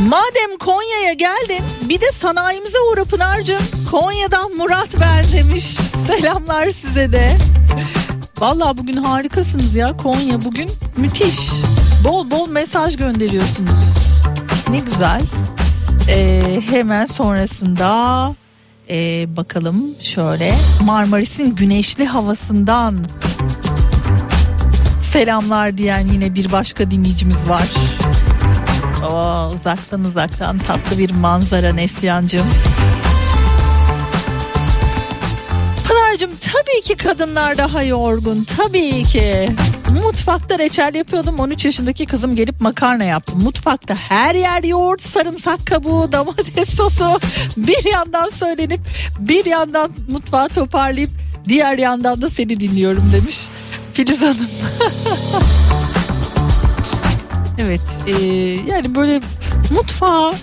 Madem 0.06 0.58
Konya'ya 0.58 1.12
geldin 1.12 1.64
bir 1.88 2.00
de 2.00 2.12
sanayimize 2.12 2.78
uğra 2.92 3.04
Pınar'cığım. 3.04 3.62
Konya'dan 3.90 4.52
Murat 4.56 4.88
ben 5.00 5.24
demiş. 5.32 5.64
Selamlar 6.06 6.70
size 6.70 7.12
de. 7.12 7.36
Vallahi 8.38 8.76
bugün 8.76 8.96
harikasınız 8.96 9.74
ya. 9.74 9.96
Konya 9.96 10.44
bugün 10.44 10.70
müthiş. 10.96 11.50
Bol 12.04 12.30
bol 12.30 12.48
mesaj 12.48 12.96
gönderiyorsunuz. 12.96 13.78
Ne 14.70 14.78
güzel. 14.78 15.22
Ee, 16.08 16.60
hemen 16.70 17.06
sonrasında 17.06 18.34
ee, 18.90 19.36
bakalım 19.36 19.84
şöyle 20.00 20.54
Marmaris'in 20.84 21.54
güneşli 21.54 22.06
havasından 22.06 23.06
selamlar 25.12 25.78
diyen 25.78 26.06
yine 26.12 26.34
bir 26.34 26.52
başka 26.52 26.90
dinleyicimiz 26.90 27.48
var. 27.48 27.68
Oo, 29.06 29.52
uzaktan 29.54 30.04
uzaktan 30.04 30.58
tatlı 30.58 30.98
bir 30.98 31.10
manzara 31.10 31.72
Neslihan'cığım. 31.72 32.46
Pınar'cığım 35.88 36.30
tabii 36.52 36.82
ki 36.82 36.96
kadınlar 36.96 37.58
daha 37.58 37.82
yorgun 37.82 38.46
tabii 38.56 39.02
ki. 39.04 39.48
Mutfakta 40.02 40.58
reçel 40.58 40.94
yapıyordum 40.94 41.40
13 41.40 41.64
yaşındaki 41.64 42.06
kızım 42.06 42.36
gelip 42.36 42.60
makarna 42.60 43.04
yaptı. 43.04 43.32
Mutfakta 43.36 43.94
her 43.94 44.34
yer 44.34 44.62
yoğurt, 44.62 45.02
sarımsak 45.02 45.66
kabuğu, 45.66 46.12
domates 46.12 46.76
sosu. 46.76 47.20
Bir 47.56 47.92
yandan 47.92 48.28
söylenip 48.28 48.80
bir 49.18 49.44
yandan 49.44 49.90
mutfağı 50.08 50.48
toparlayıp 50.48 51.10
diğer 51.48 51.78
yandan 51.78 52.22
da 52.22 52.30
seni 52.30 52.60
dinliyorum 52.60 53.12
demiş 53.12 53.46
Filiz 53.94 54.20
Hanım. 54.20 54.48
Evet 57.58 57.80
e, 58.06 58.12
yani 58.70 58.94
böyle 58.94 59.20
mutfağa 59.70 60.34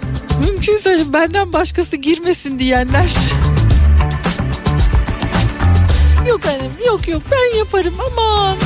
mümkünse 0.46 1.14
benden 1.14 1.54
başkası 1.54 1.96
girmesin 1.96 2.60
diyenler. 2.60 3.10
Yok 6.28 6.42
annem 6.48 6.72
yok 6.88 7.08
yok 7.08 7.22
ben 7.32 7.58
yaparım 7.58 7.94
aman. 8.00 8.58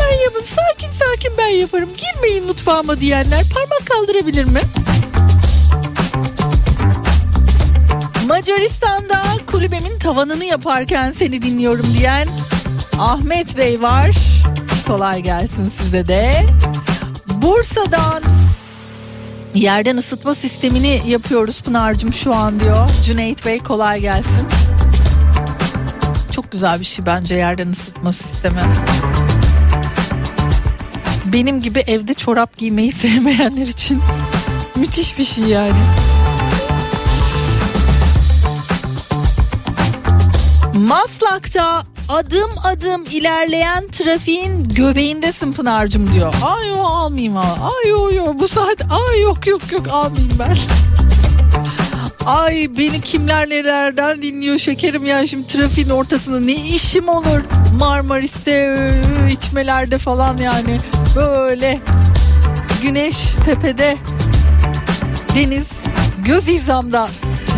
Ben 0.00 0.24
yaparım 0.24 0.46
sakin 0.46 0.88
sakin 0.88 1.32
ben 1.38 1.48
yaparım. 1.48 1.88
Girmeyin 1.96 2.46
mutfağıma 2.46 3.00
diyenler 3.00 3.44
parmak 3.54 3.86
kaldırabilir 3.86 4.44
mi? 4.44 4.60
Macaristan'da 8.28 9.22
kulübemin 9.46 9.98
tavanını 9.98 10.44
yaparken 10.44 11.10
seni 11.10 11.42
dinliyorum 11.42 11.86
diyen 11.98 12.28
Ahmet 12.98 13.56
Bey 13.56 13.82
var. 13.82 14.10
Kolay 14.86 15.22
gelsin 15.22 15.72
size 15.78 16.08
de. 16.08 16.44
Bursa'dan 17.44 18.22
yerden 19.54 19.96
ısıtma 19.96 20.34
sistemini 20.34 21.02
yapıyoruz 21.06 21.62
Pınar'cığım 21.62 22.12
şu 22.12 22.34
an 22.34 22.60
diyor. 22.60 22.88
Cüneyt 23.04 23.46
Bey 23.46 23.58
kolay 23.58 24.00
gelsin. 24.00 24.48
Çok 26.32 26.52
güzel 26.52 26.80
bir 26.80 26.84
şey 26.84 27.06
bence 27.06 27.34
yerden 27.34 27.68
ısıtma 27.68 28.12
sistemi. 28.12 28.60
Benim 31.24 31.62
gibi 31.62 31.78
evde 31.78 32.14
çorap 32.14 32.56
giymeyi 32.56 32.92
sevmeyenler 33.02 33.66
için 33.66 34.02
müthiş 34.76 35.18
bir 35.18 35.24
şey 35.24 35.44
yani. 35.44 35.72
Maslak'ta 40.74 41.82
adım 42.08 42.50
adım 42.64 43.04
ilerleyen 43.10 43.86
trafiğin 43.88 44.64
göbeğindesin 44.64 45.52
Pınar'cığım 45.52 46.12
diyor. 46.12 46.34
Ay 46.44 46.68
yo 46.68 46.78
almayayım 46.78 47.36
ha. 47.36 47.58
Ay 47.62 47.90
yo 47.90 48.12
yo 48.12 48.24
bu 48.38 48.48
saat 48.48 48.80
ay 48.90 49.20
yok 49.20 49.46
yok 49.46 49.72
yok 49.72 49.88
almayayım 49.90 50.36
ben. 50.38 50.56
Ay 52.26 52.70
beni 52.78 53.00
kimler 53.00 53.48
nelerden 53.48 54.22
dinliyor 54.22 54.58
şekerim 54.58 55.06
ya 55.06 55.26
şimdi 55.26 55.46
trafiğin 55.46 55.88
ortasında 55.88 56.40
ne 56.40 56.52
işim 56.52 57.08
olur 57.08 57.40
Marmaris'te 57.78 58.76
içmelerde 59.30 59.98
falan 59.98 60.36
yani 60.36 60.78
böyle 61.16 61.80
güneş 62.82 63.16
tepede 63.44 63.96
deniz 65.34 65.68
göz 66.24 66.46
hizamda 66.46 67.08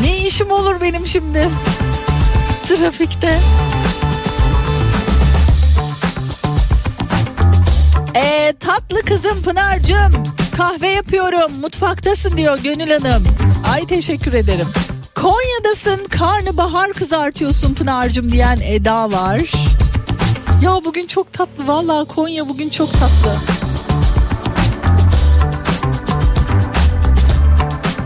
ne 0.02 0.18
işim 0.18 0.50
olur 0.50 0.80
benim 0.80 1.06
şimdi 1.06 1.48
trafikte. 2.68 3.38
Ee, 8.16 8.54
tatlı 8.60 9.02
kızım 9.02 9.42
Pınar'cığım 9.42 10.12
kahve 10.56 10.88
yapıyorum 10.88 11.52
mutfaktasın 11.60 12.36
diyor 12.36 12.58
Gönül 12.58 12.90
Hanım. 12.90 13.24
Ay 13.72 13.86
teşekkür 13.86 14.32
ederim. 14.32 14.66
Konya'dasın 15.14 16.04
karnı 16.04 16.56
bahar 16.56 16.92
kızartıyorsun 16.92 17.74
Pınar'cığım 17.74 18.32
diyen 18.32 18.58
Eda 18.64 19.12
var. 19.12 19.40
Ya 20.62 20.80
bugün 20.84 21.06
çok 21.06 21.32
tatlı 21.32 21.66
valla 21.66 22.04
Konya 22.04 22.48
bugün 22.48 22.68
çok 22.68 22.92
tatlı. 22.92 23.36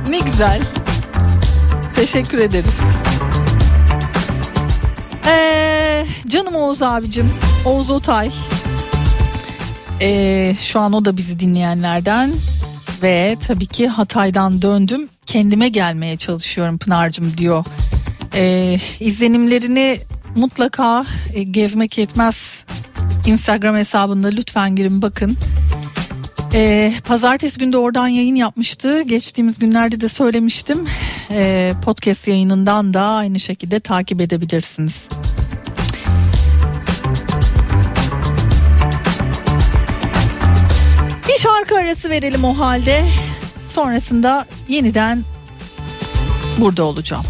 Ne 0.09 0.19
güzel. 0.19 0.61
Teşekkür 1.95 2.39
ederiz. 2.39 2.75
Ee, 5.27 6.07
canım 6.29 6.55
Oğuz 6.55 6.83
abicim. 6.83 7.27
Oğuz 7.65 7.91
Otay. 7.91 8.31
Ee, 10.01 10.57
şu 10.61 10.81
an 10.81 10.93
o 10.93 11.05
da 11.05 11.17
bizi 11.17 11.41
dinleyenlerden 11.41 12.33
ve 13.03 13.37
tabii 13.47 13.67
ki 13.67 13.89
Hatay'dan 13.89 14.63
döndüm 14.63 15.09
kendime 15.27 15.69
gelmeye 15.69 16.17
çalışıyorum 16.17 16.79
Pınar'cığım 16.79 17.39
diyor. 17.39 17.65
Ee, 18.35 18.79
izlenimlerini 19.01 20.01
mutlaka 20.37 21.05
e, 21.35 21.43
gezmek 21.43 21.99
yetmez 21.99 22.65
Instagram 23.27 23.77
hesabında 23.77 24.29
lütfen 24.29 24.77
girin 24.77 25.03
bakın. 25.03 25.37
Ee, 26.55 26.93
pazartesi 27.05 27.61
günde 27.61 27.79
oradan 27.79 28.09
yayın 28.09 28.35
yapmıştı. 28.35 29.03
Geçtiğimiz 29.03 29.59
günlerde 29.59 30.01
de 30.01 30.09
söylemiştim. 30.09 30.87
Ee, 31.31 31.73
podcast 31.85 32.29
yayınından 32.29 32.95
da 32.95 33.03
aynı 33.03 33.41
şekilde 33.41 33.81
takip 33.81 34.21
edebilirsiniz. 34.21 35.09
şarkı 41.43 41.77
arası 41.77 42.11
verelim 42.11 42.45
o 42.45 42.59
halde. 42.59 43.05
Sonrasında 43.69 44.47
yeniden 44.69 45.25
burada 46.59 46.85
olacağım. 46.85 47.25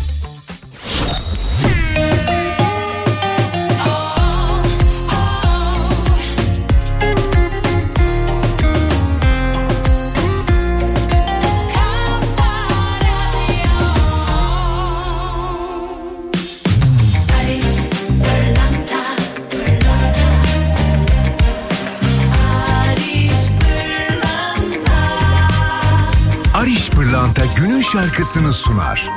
günün 27.56 27.80
şarkısını 27.80 28.52
sunar. 28.52 29.10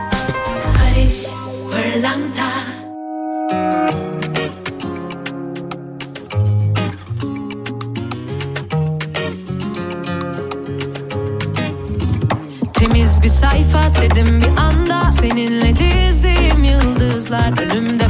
Barış 0.66 1.26
Pırlanta. 1.72 2.44
Temiz 12.74 13.22
bir 13.24 13.28
sayfa 13.28 13.84
dedim 14.02 14.42
bir 14.42 14.62
anda. 14.62 15.12
Seninle 15.12 15.76
dizdiğim 15.76 16.64
yıldızlar. 16.64 17.62
Önümde 17.62 18.03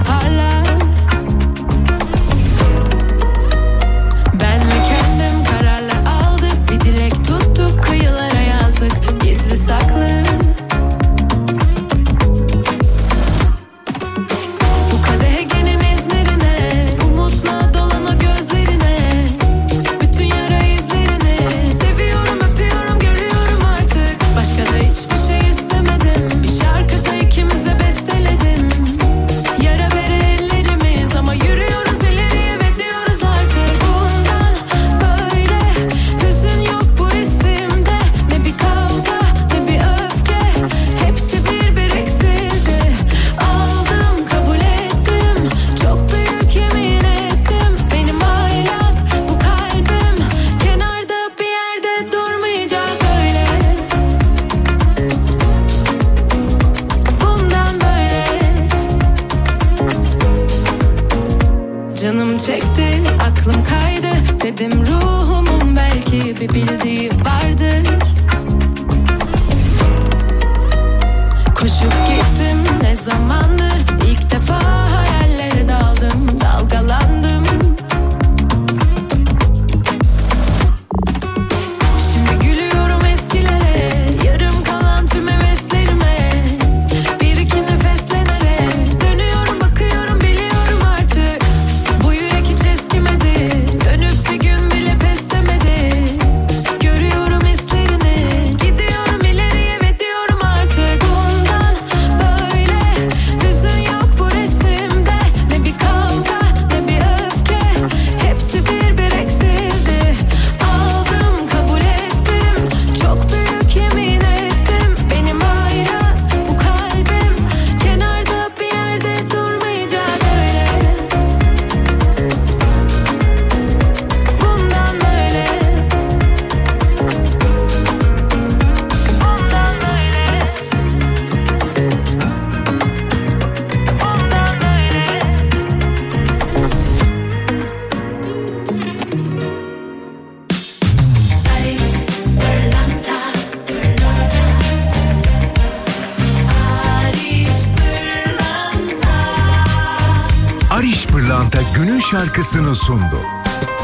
katkı 152.74 152.86
sundu. 152.86 153.20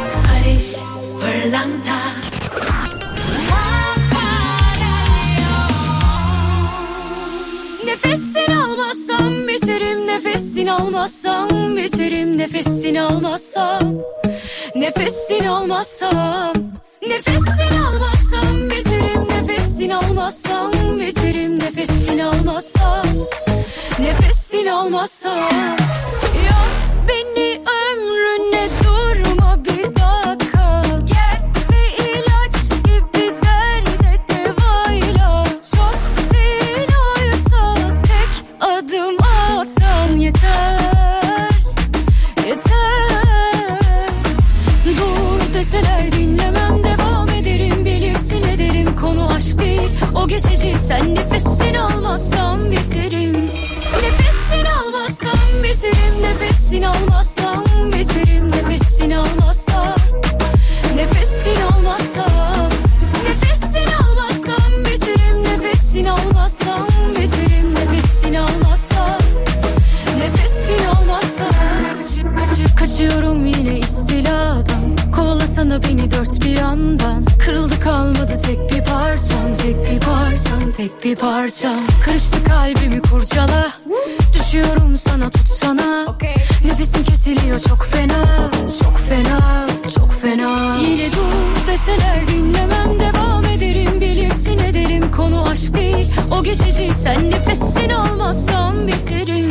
Barış 0.04 0.76
Pırlanta. 1.22 2.00
Nefesin 7.86 8.52
almazsam 8.52 9.48
biterim 9.48 10.08
nefesin 10.08 10.68
almazsam 10.68 11.76
biterim 11.76 12.38
nefesin 12.38 12.96
almazsam. 12.96 13.96
Nefesin 14.76 15.46
almazsam 15.46 16.54
nefesin 17.08 17.78
almazsam 17.86 18.70
biterim 18.70 19.28
nefesin 19.30 19.90
almazsam 19.90 20.72
biterim 21.00 21.60
nefesin 21.60 22.20
almazsam. 22.20 23.06
Nefesin 24.00 24.68
almazsam 24.68 25.78
yaz 26.46 26.98
beni. 27.08 27.39
Tek 80.80 81.04
bir 81.04 81.16
parçam 81.16 81.80
Karıştı 82.06 82.44
kalbimi 82.44 83.02
kurcala. 83.02 83.72
Düşüyorum 84.34 84.98
sana 84.98 85.30
tutsana. 85.30 86.18
Nefesim 86.66 87.04
kesiliyor 87.04 87.60
çok 87.60 87.86
fena. 87.86 88.50
Çok 88.84 88.98
fena 88.98 89.68
çok 89.96 90.14
fena. 90.14 90.76
Yine 90.82 91.12
dur 91.12 91.68
deseler 91.68 92.28
dinlemem 92.28 93.00
devam 93.00 93.46
ederim. 93.46 94.02
Bilirsin 94.02 94.58
ederim 94.58 95.12
konu 95.12 95.50
aşk 95.50 95.78
değil. 95.78 96.12
O 96.32 96.44
geçici 96.44 96.94
sen 96.94 97.32
nefesini 97.32 97.96
almazsam 97.96 98.88
biterim 98.88 99.48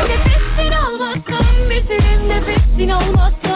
Nefesini 0.00 0.76
almazsam 0.78 1.46
biterim 1.70 2.28
Nefesini 2.28 2.94
almazsam 2.94 3.49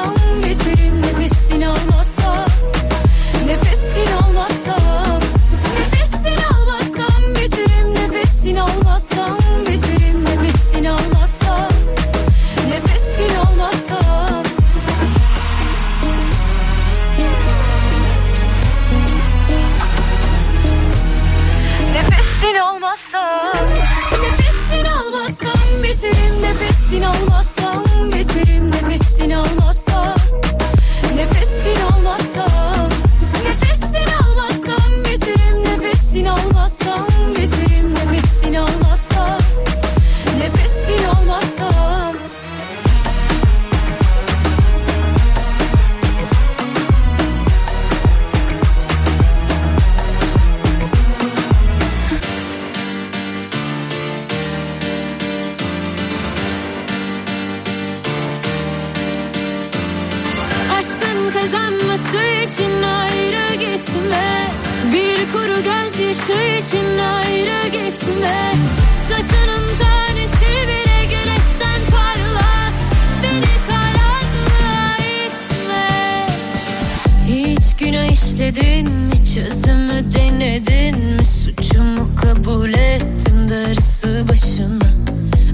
Hiç 77.74 77.80
günah 77.80 78.12
işledin 78.12 78.90
mi? 78.90 79.14
Çözümü 79.34 80.12
denedin 80.12 80.98
mi? 80.98 81.24
Suçumu 81.24 82.16
kabul 82.16 82.72
ettim 82.72 83.48
darısı 83.48 84.26
başına. 84.28 84.90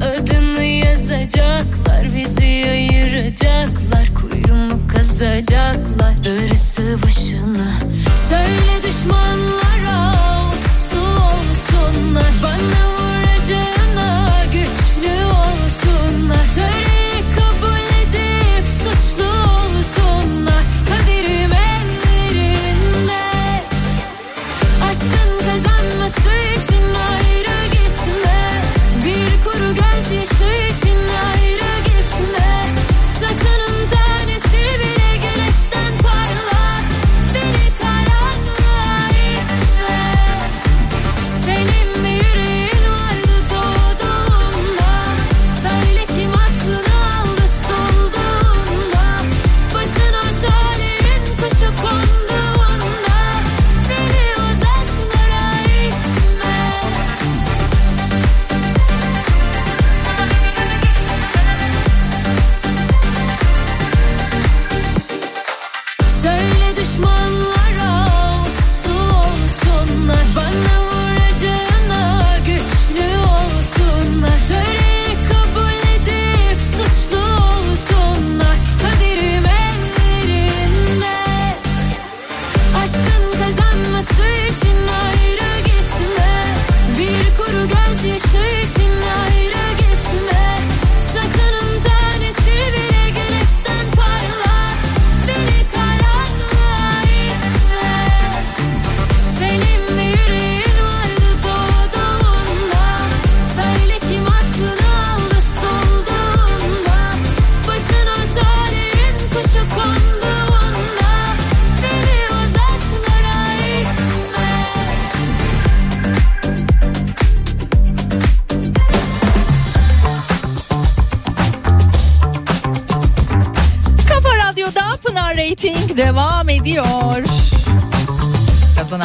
Adını 0.05 0.65
yazacaklar 0.65 2.15
bizi 2.17 2.67
ayıracaklar. 2.71 4.15
Kuyumu 4.15 4.89
kazacaklar 4.89 6.25
darısı 6.25 6.99
başına. 7.03 7.73
Söyle 8.29 8.83
düşmanlara 8.83 10.15
uslu 10.49 11.01
olsunlar. 11.01 12.33
Bana 12.43 12.83
vuracağına 12.97 14.29
güçlü 14.53 15.25
olsunlar 15.25 16.47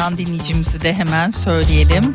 Kazanan 0.06 0.26
dinleyicimizi 0.26 0.80
de 0.80 0.94
hemen 0.94 1.30
söyleyelim. 1.30 2.14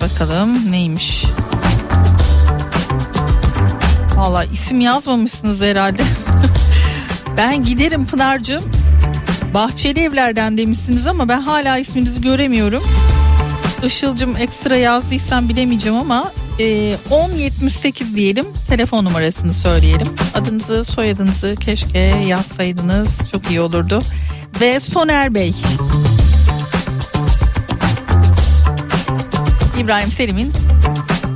Bakalım 0.00 0.72
neymiş? 0.72 1.24
Valla 4.16 4.44
isim 4.44 4.80
yazmamışsınız 4.80 5.60
herhalde. 5.60 6.02
ben 7.36 7.62
giderim 7.62 8.06
Pınar'cığım. 8.06 8.64
Bahçeli 9.54 10.00
evlerden 10.00 10.58
demişsiniz 10.58 11.06
ama 11.06 11.28
ben 11.28 11.40
hala 11.40 11.78
isminizi 11.78 12.20
göremiyorum. 12.20 12.82
Işıl'cım 13.82 14.36
ekstra 14.36 14.76
yazdıysam 14.76 15.48
bilemeyeceğim 15.48 15.98
ama 15.98 16.32
e, 16.60 16.96
1078 17.10 18.14
diyelim 18.14 18.46
telefon 18.68 19.04
numarasını 19.04 19.54
söyleyelim. 19.54 20.08
Adınızı 20.34 20.84
soyadınızı 20.84 21.54
keşke 21.60 21.98
yazsaydınız 22.26 23.18
çok 23.32 23.50
iyi 23.50 23.60
olurdu. 23.60 24.02
Ve 24.60 24.80
Soner 24.80 25.34
Bey. 25.34 25.54
İbrahim 29.78 30.10
Selim'in 30.10 30.52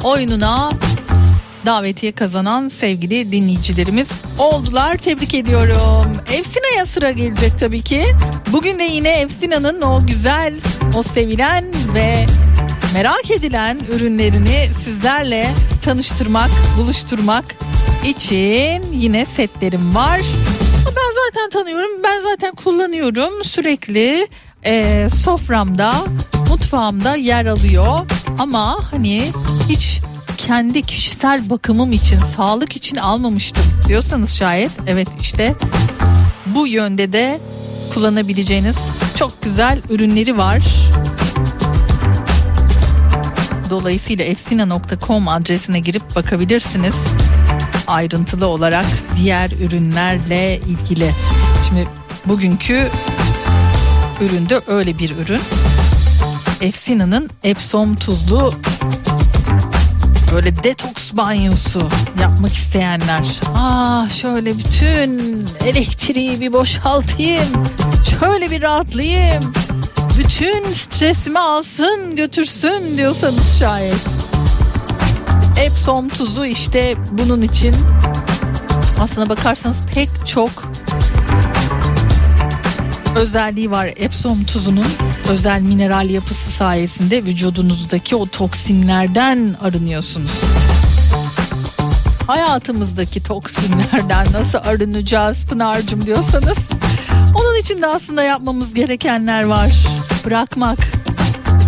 oyununa 0.05 0.71
davetiye 1.67 2.13
kazanan 2.13 2.69
sevgili 2.69 3.33
dinleyicilerimiz 3.33 4.09
oldular. 4.39 4.97
Tebrik 4.97 5.35
ediyorum. 5.35 6.17
Efsina'ya 6.33 6.87
sıra 6.87 7.11
gelecek 7.11 7.53
tabii 7.61 7.83
ki. 7.83 8.07
Bugün 8.53 8.79
de 8.79 8.83
yine 8.83 9.21
Efsina'nın 9.21 9.83
o 9.83 10.07
güzel, 10.07 10.61
o 10.97 11.03
sevilen 11.03 11.65
ve 11.95 12.27
merak 12.95 13.31
edilen 13.31 13.79
ürünlerini 13.91 14.69
sizlerle 14.85 15.53
tanıştırmak, 15.83 16.51
buluşturmak 16.79 17.45
için 18.05 18.83
yine 18.93 19.25
setlerim 19.25 19.95
var. 19.95 20.21
Ben 20.87 21.13
zaten 21.25 21.51
tanıyorum. 21.51 22.03
Ben 22.05 22.21
zaten 22.21 22.55
kullanıyorum. 22.55 23.45
Sürekli 23.45 24.29
e, 24.65 25.07
soframda, 25.09 25.95
mutfağımda 26.51 27.17
yer 27.17 27.47
alıyor. 27.47 27.99
Ama 28.39 28.79
hani 28.91 29.23
hiç 29.69 30.01
kendi 30.39 30.83
kişisel 30.83 31.51
bakımım 31.51 31.93
için, 31.93 32.19
sağlık 32.37 32.77
için 32.77 32.97
almamıştım 32.97 33.65
diyorsanız 33.89 34.35
şayet 34.35 34.71
evet 34.87 35.09
işte 35.21 35.55
bu 36.47 36.67
yönde 36.67 37.13
de 37.13 37.41
kullanabileceğiniz 37.95 38.77
çok 39.15 39.43
güzel 39.43 39.83
ürünleri 39.91 40.39
var. 40.39 40.63
Dolayısıyla 43.71 44.25
efsina.com 44.25 45.29
adresine 45.29 45.81
girip 45.81 46.17
bakabilirsiniz. 46.17 46.97
Ayrıntılı 47.87 48.47
olarak 48.47 48.87
diğer 49.17 49.51
ürünlerle 49.51 50.59
ilgili. 50.59 51.11
Şimdi 51.69 51.89
bugünkü 52.27 52.89
üründe 54.21 54.61
öyle 54.67 54.99
bir 54.99 55.11
ürün. 55.11 55.41
Efsina'nın 56.61 57.31
Epsom 57.45 57.97
tuzlu 57.97 58.55
böyle 60.35 60.65
detoks 60.65 61.13
banyosu 61.13 61.89
yapmak 62.21 62.53
isteyenler. 62.53 63.41
Ah 63.57 64.11
şöyle 64.11 64.59
bütün 64.59 65.45
elektriği 65.65 66.41
bir 66.41 66.53
boşaltayım. 66.53 67.47
Şöyle 68.21 68.51
bir 68.51 68.63
rahatlayayım. 68.63 69.53
Bütün 70.19 70.65
stresimi 70.73 71.39
alsın 71.39 72.17
götürsün 72.17 72.97
diyorsanız 72.97 73.59
şayet. 73.59 74.07
Epsom 75.65 76.09
tuzu 76.09 76.45
işte 76.45 76.95
bunun 77.11 77.43
için 77.43 77.75
aslına 79.01 79.29
bakarsanız 79.29 79.77
pek 79.95 80.09
çok 80.27 80.51
özelliği 83.17 83.71
var 83.71 83.91
Epsom 83.97 84.45
tuzunun 84.45 84.87
özel 85.29 85.61
mineral 85.61 86.11
yapısı 86.11 86.51
sayesinde 86.51 87.25
vücudunuzdaki 87.25 88.17
o 88.17 88.27
toksinlerden 88.27 89.57
arınıyorsunuz. 89.63 90.41
Hayatımızdaki 92.27 93.23
toksinlerden 93.23 94.27
nasıl 94.33 94.59
arınacağız 94.59 95.45
Pınar'cığım 95.47 96.07
diyorsanız 96.07 96.59
onun 97.35 97.61
için 97.61 97.83
de 97.83 97.87
aslında 97.87 98.23
yapmamız 98.23 98.75
gerekenler 98.75 99.45
var. 99.45 99.73
Bırakmak, 100.25 100.79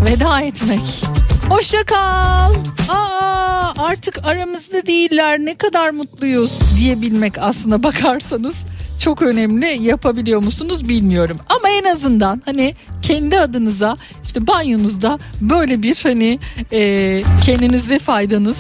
veda 0.04 0.40
etmek. 0.40 1.02
Hoşça 1.48 1.84
kal. 1.84 2.54
Aa, 2.88 3.72
artık 3.78 4.26
aramızda 4.26 4.86
değiller 4.86 5.38
ne 5.38 5.54
kadar 5.54 5.90
mutluyuz 5.90 6.58
diyebilmek 6.78 7.38
aslına 7.38 7.82
bakarsanız 7.82 8.54
çok 9.00 9.22
önemli 9.22 9.66
yapabiliyor 9.82 10.42
musunuz 10.42 10.88
bilmiyorum 10.88 11.38
ama 11.48 11.68
en 11.68 11.84
azından 11.92 12.42
hani 12.44 12.74
kendi 13.02 13.40
adınıza 13.40 13.96
işte 14.24 14.46
banyonuzda 14.46 15.18
böyle 15.40 15.82
bir 15.82 16.00
hani 16.02 16.38
e, 16.72 17.22
kendinize 17.44 17.98
faydanız 17.98 18.56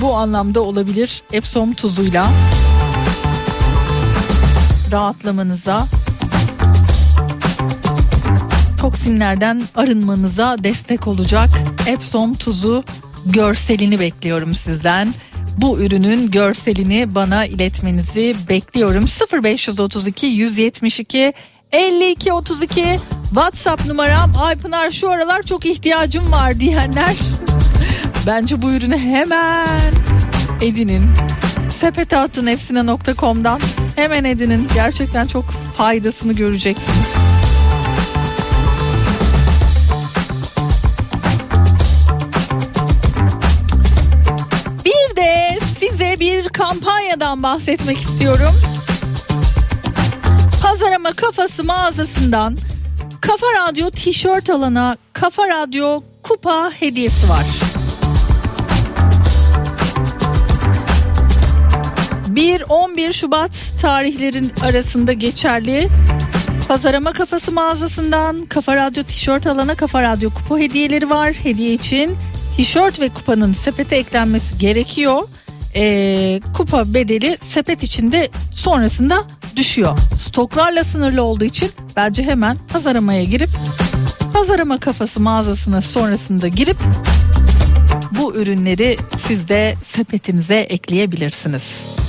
bu 0.00 0.14
anlamda 0.14 0.60
olabilir 0.60 1.22
Epsom 1.32 1.74
tuzuyla 1.74 2.30
rahatlamanıza 4.92 5.86
toksinlerden 8.80 9.62
arınmanıza 9.74 10.56
destek 10.64 11.06
olacak 11.06 11.48
Epsom 11.86 12.34
tuzu 12.34 12.84
görselini 13.26 14.00
bekliyorum 14.00 14.54
sizden. 14.54 15.14
Bu 15.58 15.80
ürünün 15.80 16.30
görselini 16.30 17.14
bana 17.14 17.46
iletmenizi 17.46 18.34
bekliyorum. 18.48 19.06
0532 19.42 20.26
172 20.26 21.32
52 21.72 22.32
32 22.32 22.96
WhatsApp 23.28 23.86
numaram 23.86 24.32
Aypınar 24.42 24.90
şu 24.90 25.10
aralar 25.10 25.42
çok 25.42 25.66
ihtiyacım 25.66 26.32
var 26.32 26.60
diyenler. 26.60 27.16
Bence 28.26 28.62
bu 28.62 28.70
ürünü 28.70 28.98
hemen 28.98 29.92
edinin. 30.60 31.10
Sepete 31.68 32.16
atın 32.16 32.46
efsine.com'dan 32.46 33.60
hemen 33.96 34.24
edinin. 34.24 34.68
Gerçekten 34.74 35.26
çok 35.26 35.44
faydasını 35.76 36.32
göreceksiniz. 36.32 37.19
Kampanyadan 47.30 47.42
bahsetmek 47.42 47.98
istiyorum. 47.98 48.54
Pazarama 50.62 51.12
Kafası 51.12 51.64
mağazasından 51.64 52.56
Kafa 53.20 53.46
Radyo 53.46 53.90
tişört 53.90 54.50
alana 54.50 54.96
Kafa 55.12 55.48
Radyo 55.48 56.02
kupa 56.22 56.70
hediyesi 56.80 57.28
var. 57.28 57.46
Bir 62.28 62.62
11 62.68 63.12
Şubat 63.12 63.72
tarihlerin 63.82 64.52
arasında 64.62 65.12
geçerli 65.12 65.88
Pazarama 66.68 67.12
Kafası 67.12 67.52
mağazasından 67.52 68.44
Kafa 68.44 68.76
Radyo 68.76 69.02
tişört 69.02 69.46
alana 69.46 69.74
Kafa 69.74 70.02
Radyo 70.02 70.30
kupa 70.30 70.58
hediyeleri 70.58 71.10
var. 71.10 71.32
Hediye 71.32 71.72
için 71.72 72.16
tişört 72.56 73.00
ve 73.00 73.08
kupanın 73.08 73.52
sepete 73.52 73.96
eklenmesi 73.96 74.58
gerekiyor. 74.58 75.28
Ee, 75.76 76.40
kupa 76.56 76.94
bedeli 76.94 77.38
sepet 77.40 77.82
içinde 77.82 78.28
sonrasında 78.52 79.24
düşüyor. 79.56 79.98
Stoklarla 80.18 80.84
sınırlı 80.84 81.22
olduğu 81.22 81.44
için 81.44 81.70
bence 81.96 82.22
hemen 82.22 82.56
pazaramaya 82.72 83.24
girip 83.24 83.48
pazarama 84.32 84.80
kafası 84.80 85.20
mağazasına 85.20 85.80
sonrasında 85.82 86.48
girip 86.48 86.76
bu 88.18 88.34
ürünleri 88.34 88.96
siz 89.26 89.48
de 89.48 89.74
sepetinize 89.84 90.56
ekleyebilirsiniz. 90.56 91.99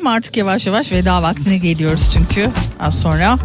Söyleyelim 0.00 0.06
artık 0.06 0.36
yavaş 0.36 0.66
yavaş 0.66 0.92
veda 0.92 1.22
vaktine 1.22 1.58
geliyoruz 1.58 2.10
çünkü 2.12 2.50
az 2.80 3.00
sonra 3.00 3.36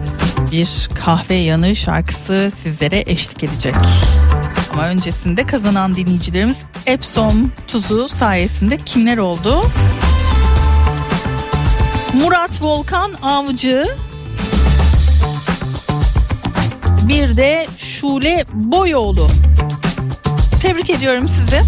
bir 0.51 0.89
kahve 0.95 1.33
yanı 1.33 1.75
şarkısı 1.75 2.51
sizlere 2.55 3.03
eşlik 3.07 3.43
edecek. 3.43 3.75
Ama 4.73 4.87
öncesinde 4.87 5.45
kazanan 5.45 5.95
dinleyicilerimiz 5.95 6.57
Epsom 6.85 7.51
tuzu 7.67 8.07
sayesinde 8.07 8.77
kimler 8.77 9.17
oldu? 9.17 9.63
Murat 12.13 12.61
Volkan 12.61 13.11
Avcı 13.23 13.87
bir 17.07 17.37
de 17.37 17.67
Şule 17.77 18.45
Boyoğlu. 18.53 19.27
Tebrik 20.61 20.89
ediyorum 20.89 21.27
sizi. 21.29 21.61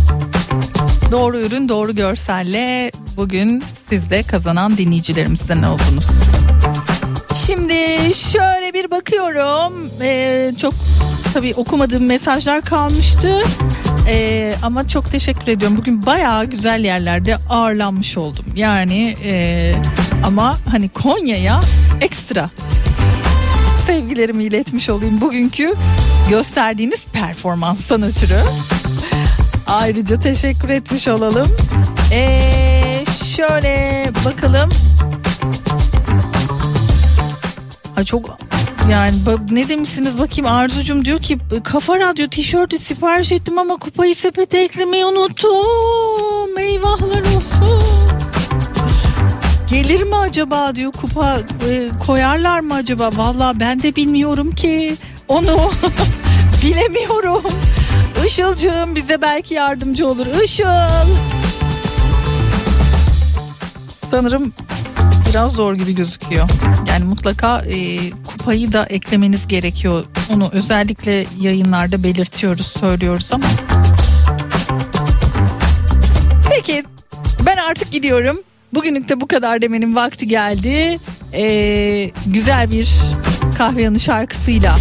Doğru 1.11 1.39
ürün 1.39 1.69
doğru 1.69 1.95
görselle 1.95 2.91
bugün 3.17 3.63
siz 3.89 4.09
de 4.09 4.23
kazanan 4.23 4.77
dinleyicilerimizden 4.77 5.63
oldunuz. 5.63 6.07
Şimdi 7.45 8.13
şöyle 8.13 8.73
bir 8.73 8.91
bakıyorum. 8.91 9.91
Ee, 10.01 10.51
çok 10.57 10.73
tabii 11.33 11.53
okumadığım 11.57 12.05
mesajlar 12.05 12.61
kalmıştı. 12.61 13.41
Ee, 14.07 14.55
ama 14.63 14.87
çok 14.87 15.11
teşekkür 15.11 15.51
ediyorum. 15.51 15.77
Bugün 15.77 16.05
bayağı 16.05 16.45
güzel 16.45 16.83
yerlerde 16.85 17.37
ağırlanmış 17.49 18.17
oldum. 18.17 18.45
Yani 18.55 19.15
e, 19.23 19.73
ama 20.23 20.57
hani 20.71 20.89
Konya'ya 20.89 21.59
ekstra 22.01 22.49
sevgilerimi 23.87 24.43
iletmiş 24.43 24.89
olayım 24.89 25.21
bugünkü 25.21 25.73
gösterdiğiniz 26.29 27.05
performanstan 27.05 28.03
ötürü. 28.03 28.39
Ayrıca 29.67 30.19
teşekkür 30.19 30.69
etmiş 30.69 31.07
olalım. 31.07 31.47
Ee, 32.11 32.66
şöyle 33.37 34.11
bakalım. 34.25 34.69
Ay 37.97 38.03
çok 38.03 38.37
yani 38.91 39.15
ne 39.51 39.69
demişsiniz 39.69 40.19
bakayım 40.19 40.45
Arzucum 40.45 41.05
diyor 41.05 41.19
ki 41.19 41.37
Kafa 41.63 41.99
Radyo 41.99 42.27
tişörtü 42.27 42.77
sipariş 42.77 43.31
ettim 43.31 43.57
ama 43.57 43.77
kupayı 43.77 44.15
sepete 44.15 44.57
eklemeyi 44.57 45.05
unuttum. 45.05 46.57
Eyvahlar 46.57 47.19
olsun. 47.19 47.81
Gelir 49.69 50.03
mi 50.03 50.15
acaba 50.15 50.75
diyor 50.75 50.91
kupa 50.91 51.37
e, 51.69 51.89
koyarlar 52.07 52.59
mı 52.59 52.73
acaba? 52.73 53.09
Vallahi 53.15 53.59
ben 53.59 53.83
de 53.83 53.95
bilmiyorum 53.95 54.51
ki 54.51 54.95
onu 55.27 55.69
bilemiyorum. 56.63 57.43
Işılcığım 58.27 58.95
bize 58.95 59.21
belki 59.21 59.53
yardımcı 59.53 60.07
olur. 60.07 60.25
Işıl. 60.43 61.36
Sanırım 64.11 64.53
biraz 65.29 65.51
zor 65.51 65.73
gibi 65.73 65.95
gözüküyor. 65.95 66.49
Yani 66.89 67.05
mutlaka 67.05 67.61
e, 67.61 67.97
kupayı 68.09 68.73
da 68.73 68.85
eklemeniz 68.85 69.47
gerekiyor. 69.47 70.03
Onu 70.29 70.49
özellikle 70.51 71.25
yayınlarda 71.39 72.03
belirtiyoruz, 72.03 72.67
söylüyoruz 72.67 73.33
ama. 73.33 73.45
Peki 76.49 76.83
ben 77.45 77.57
artık 77.57 77.91
gidiyorum. 77.91 78.41
Bugünlük 78.73 79.09
de 79.09 79.21
bu 79.21 79.27
kadar 79.27 79.61
demenin 79.61 79.95
vakti 79.95 80.27
geldi. 80.27 80.99
Ee, 81.33 82.11
güzel 82.25 82.71
bir 82.71 82.89
kahve 83.57 83.81
yanı 83.81 83.99
şarkısıyla 83.99 84.77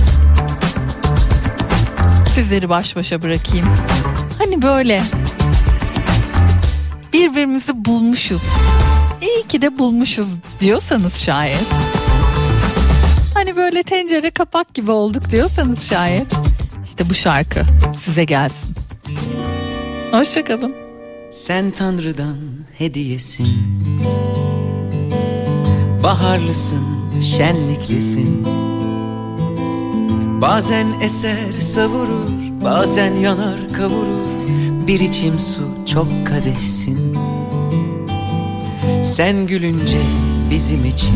sizleri 2.34 2.68
baş 2.68 2.96
başa 2.96 3.22
bırakayım. 3.22 3.66
Hani 4.38 4.62
böyle 4.62 5.02
birbirimizi 7.12 7.84
bulmuşuz. 7.84 8.42
İyi 9.26 9.46
ki 9.48 9.62
de 9.62 9.78
bulmuşuz 9.78 10.26
diyorsanız 10.60 11.14
şayet. 11.16 11.66
Hani 13.34 13.56
böyle 13.56 13.82
tencere 13.82 14.30
kapak 14.30 14.74
gibi 14.74 14.90
olduk 14.90 15.30
diyorsanız 15.30 15.88
şayet. 15.88 16.26
İşte 16.84 17.10
bu 17.10 17.14
şarkı 17.14 17.60
size 18.00 18.24
gelsin. 18.24 18.76
Hoşçakalın. 20.12 20.74
Sen 21.30 21.70
Tanrı'dan 21.70 22.36
hediyesin 22.78 23.48
Baharlısın, 26.02 26.84
şenliklisin 27.20 28.46
Bazen 30.40 30.86
eser 31.02 31.60
savurur, 31.60 32.28
bazen 32.64 33.14
yanar 33.14 33.72
kavurur 33.72 34.26
Bir 34.86 35.00
içim 35.00 35.38
su 35.38 35.62
çok 35.92 36.08
kadehsin 36.26 37.18
Sen 39.14 39.46
gülünce 39.46 39.98
bizim 40.50 40.84
için. 40.84 41.14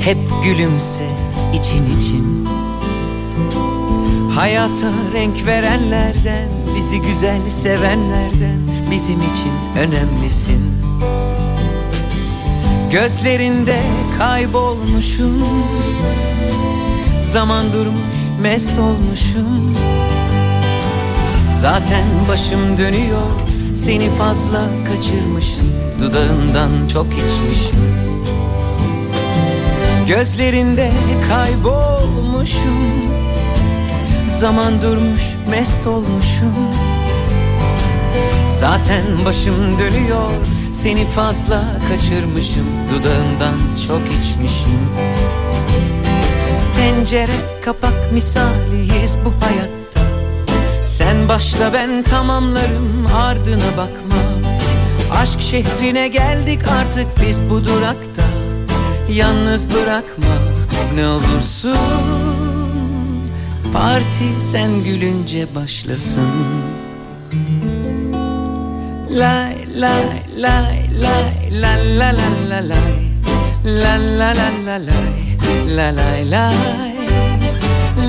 Hep 0.00 0.18
gülümse 0.44 1.06
için 1.54 1.98
için. 1.98 2.48
Hayata 4.34 4.90
renk 5.14 5.46
verenlerden 5.46 6.48
Bizi 6.76 7.00
güzel 7.00 7.50
sevenlerden 7.50 8.58
Bizim 8.90 9.18
için 9.18 9.52
önemlisin. 9.78 10.62
Gözlerinde 12.90 13.80
kaybolmuşum. 14.18 15.44
Zaman 17.20 17.72
durmuş 17.72 18.02
mest 18.42 18.78
olmuşum. 18.78 19.76
Zaten 21.60 22.04
başım 22.28 22.78
dönüyor 22.78 23.51
Seni 23.74 24.10
fazla 24.10 24.68
kaçırmışım. 24.88 25.72
Dudağından 26.00 26.88
çok 26.92 27.06
içmişim. 27.06 27.78
Gözlerinde 30.08 30.90
kaybolmuşum. 31.28 32.78
Zaman 34.40 34.82
durmuş 34.82 35.22
mest 35.50 35.86
olmuşum. 35.86 36.54
Zaten 38.48 39.02
başım 39.26 39.78
dönüyor 39.78 40.30
Seni 40.72 41.04
fazla 41.06 41.64
kaçırmışım. 41.88 42.66
Dudağından 42.90 43.58
çok 43.86 44.00
içmişim. 44.00 44.80
Tencere 46.76 47.60
kapak 47.64 48.12
misaliyiz 48.12 49.18
bu 49.24 49.44
hayatta 49.44 49.81
Sen 50.92 51.28
başla 51.28 51.72
ben 51.72 52.02
tamamlarım 52.02 53.06
ardına 53.14 53.76
bakma. 53.76 54.22
Aşk 55.20 55.40
şehrine 55.40 56.08
geldik 56.08 56.60
artık 56.68 57.06
biz 57.22 57.50
bu 57.50 57.64
durakta. 57.64 58.22
Yalnız 59.10 59.74
bırakma 59.74 60.34
ne 60.94 61.06
olursun. 61.06 61.76
Parti 63.72 64.42
sen 64.52 64.84
gülünce 64.84 65.46
başlasın. 65.54 66.30
Lay 69.10 69.56
lay 69.80 70.22
lay 70.38 70.90
lay 71.02 71.62
la 71.62 71.74
la 71.98 72.12
la 72.12 72.24
la 72.50 72.68
lay. 72.68 73.12
La 73.64 73.96
la 74.18 74.34
la 74.34 74.50
la 74.66 74.86
lay. 74.86 75.76
La 75.76 75.96
lay 75.96 76.30
lay. 76.30 76.54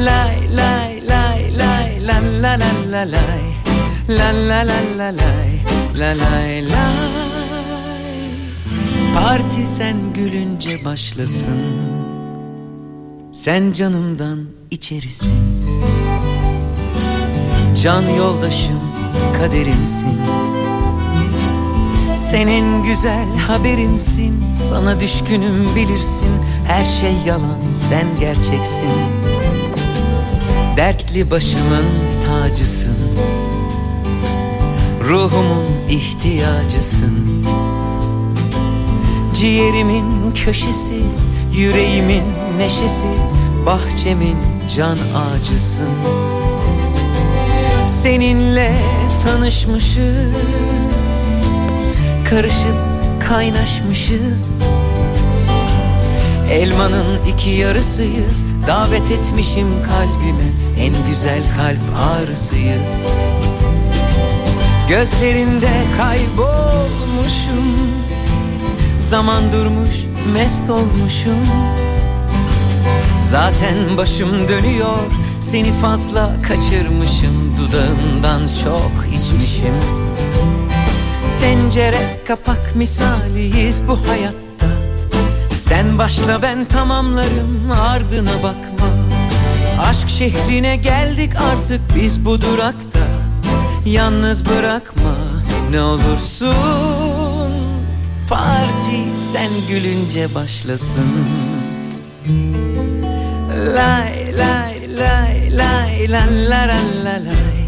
Lay 0.05 0.55
lay 0.57 0.92
la 2.43 2.57
la 2.57 2.71
la 2.91 3.03
la 3.05 3.21
lay 3.29 3.45
La 4.07 4.31
la 4.31 4.63
la 4.69 4.79
la 4.97 5.11
lay 5.11 5.51
La 5.95 6.11
lay 6.13 6.61
lay 6.61 7.23
Parti 9.13 9.67
sen 9.67 10.13
gülünce 10.13 10.85
başlasın. 10.85 11.59
Sen 13.31 13.71
canımdan 13.71 14.39
içerisin. 14.71 15.35
Can 17.83 18.03
yoldaşım 18.17 18.79
kaderimsin. 19.37 20.19
Senin 22.15 22.83
güzel 22.83 23.37
haberimsin. 23.47 24.43
Sana 24.69 24.99
düşkünüm 24.99 25.75
bilirsin. 25.75 26.31
Her 26.67 26.85
şey 26.85 27.13
yalan 27.25 27.71
sen 27.71 28.05
gerçeksin 28.19 28.89
Dertli 30.77 31.31
başımın 31.31 31.85
tacısın. 32.27 32.97
Ruhumun 35.03 35.65
ihtiyacısın. 35.89 37.45
Ciğerimin 39.33 40.31
köşesi 40.31 41.01
Yüreğimin 41.53 42.23
neşesi 42.57 43.07
Bahçemin 43.65 44.37
can 44.75 44.97
ağacısın. 45.15 45.89
Seninle 47.87 48.75
tanışmışız 49.23 50.35
Karışıp 52.29 52.77
kaynaşmışız 53.29 54.55
Elmanın 56.53 57.25
iki 57.33 57.49
yarısıyız. 57.49 58.43
Davet 58.67 59.11
etmişim 59.11 59.67
kalbime. 59.83 60.43
En 60.79 60.93
güzel 61.09 61.41
kalp 61.57 61.79
ağrısıyız. 61.97 62.91
Gözlerinde 64.89 65.71
kaybolmuşum. 65.97 67.77
Zaman 69.09 69.51
durmuş 69.51 69.89
mest 70.33 70.69
olmuşum. 70.69 71.47
Zaten 73.29 73.97
başım 73.97 74.49
dönüyor. 74.49 74.97
Seni 75.41 75.71
fazla 75.81 76.35
kaçırmışım. 76.47 77.57
Dudağından 77.57 78.41
çok 78.63 79.15
içmişim. 79.15 79.75
Tencere 81.39 82.19
kapak 82.27 82.75
misaliyiz. 82.75 83.81
Bu 83.87 84.09
hayatta 84.09 84.52
Sen 85.73 85.97
başla 85.97 86.41
ben 86.41 86.65
tamamlarım 86.65 87.71
ardına 87.71 88.33
bakma. 88.43 88.87
Aşk 89.81 90.09
şehrine 90.09 90.75
geldik 90.75 91.31
artık 91.35 91.81
biz 91.95 92.25
bu 92.25 92.41
durakta. 92.41 92.99
Yalnız 93.85 94.45
bırakma 94.45 95.15
ne 95.71 95.81
olursun. 95.81 97.53
Parti 98.29 99.21
sen 99.31 99.49
gülünce 99.69 100.35
başlasın. 100.35 101.11
Lay 103.49 104.37
lay 104.37 104.97
lay 104.97 105.57
lay 105.57 106.11
la 106.11 106.23
la 106.49 106.67
la 106.67 106.79
la 107.03 107.15
lay. 107.25 107.63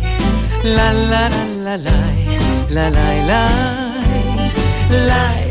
La 0.76 0.94
la 0.94 1.30
la 1.30 1.66
la 1.66 1.84
lay. 1.84 2.28
La 2.72 2.84
lay 2.84 3.28
lay. 3.28 5.08
Lay 5.08 5.45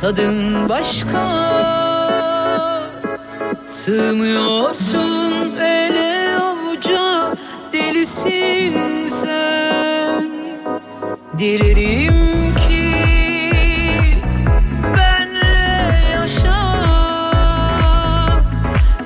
Tadın 0.00 0.68
başka. 0.68 1.50
Sığmıyorsun 3.66 5.56
ele 5.56 5.99
Kimsin 8.00 9.08
sen? 9.08 10.30
Dilerim 11.38 12.14
ki 12.54 12.92
benle 14.96 16.08
yaşa 16.12 16.62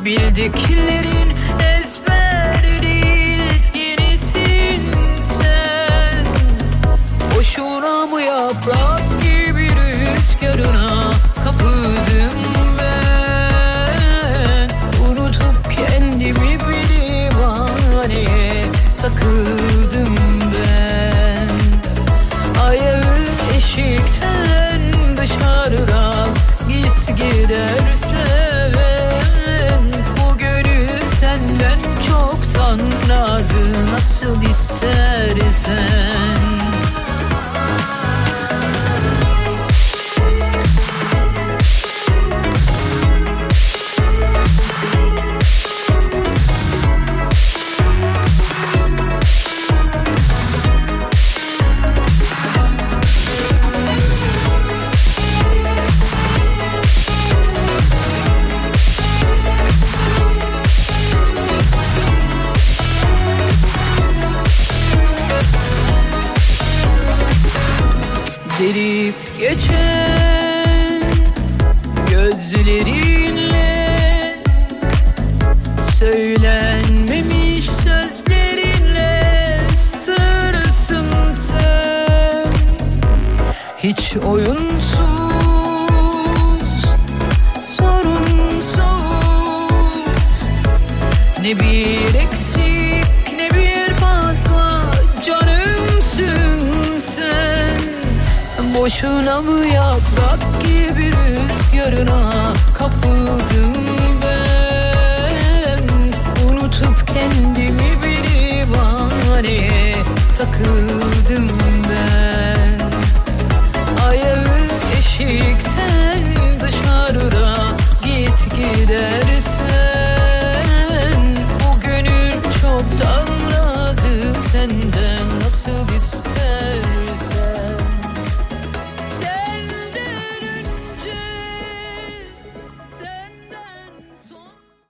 bildiklerin 0.04 1.33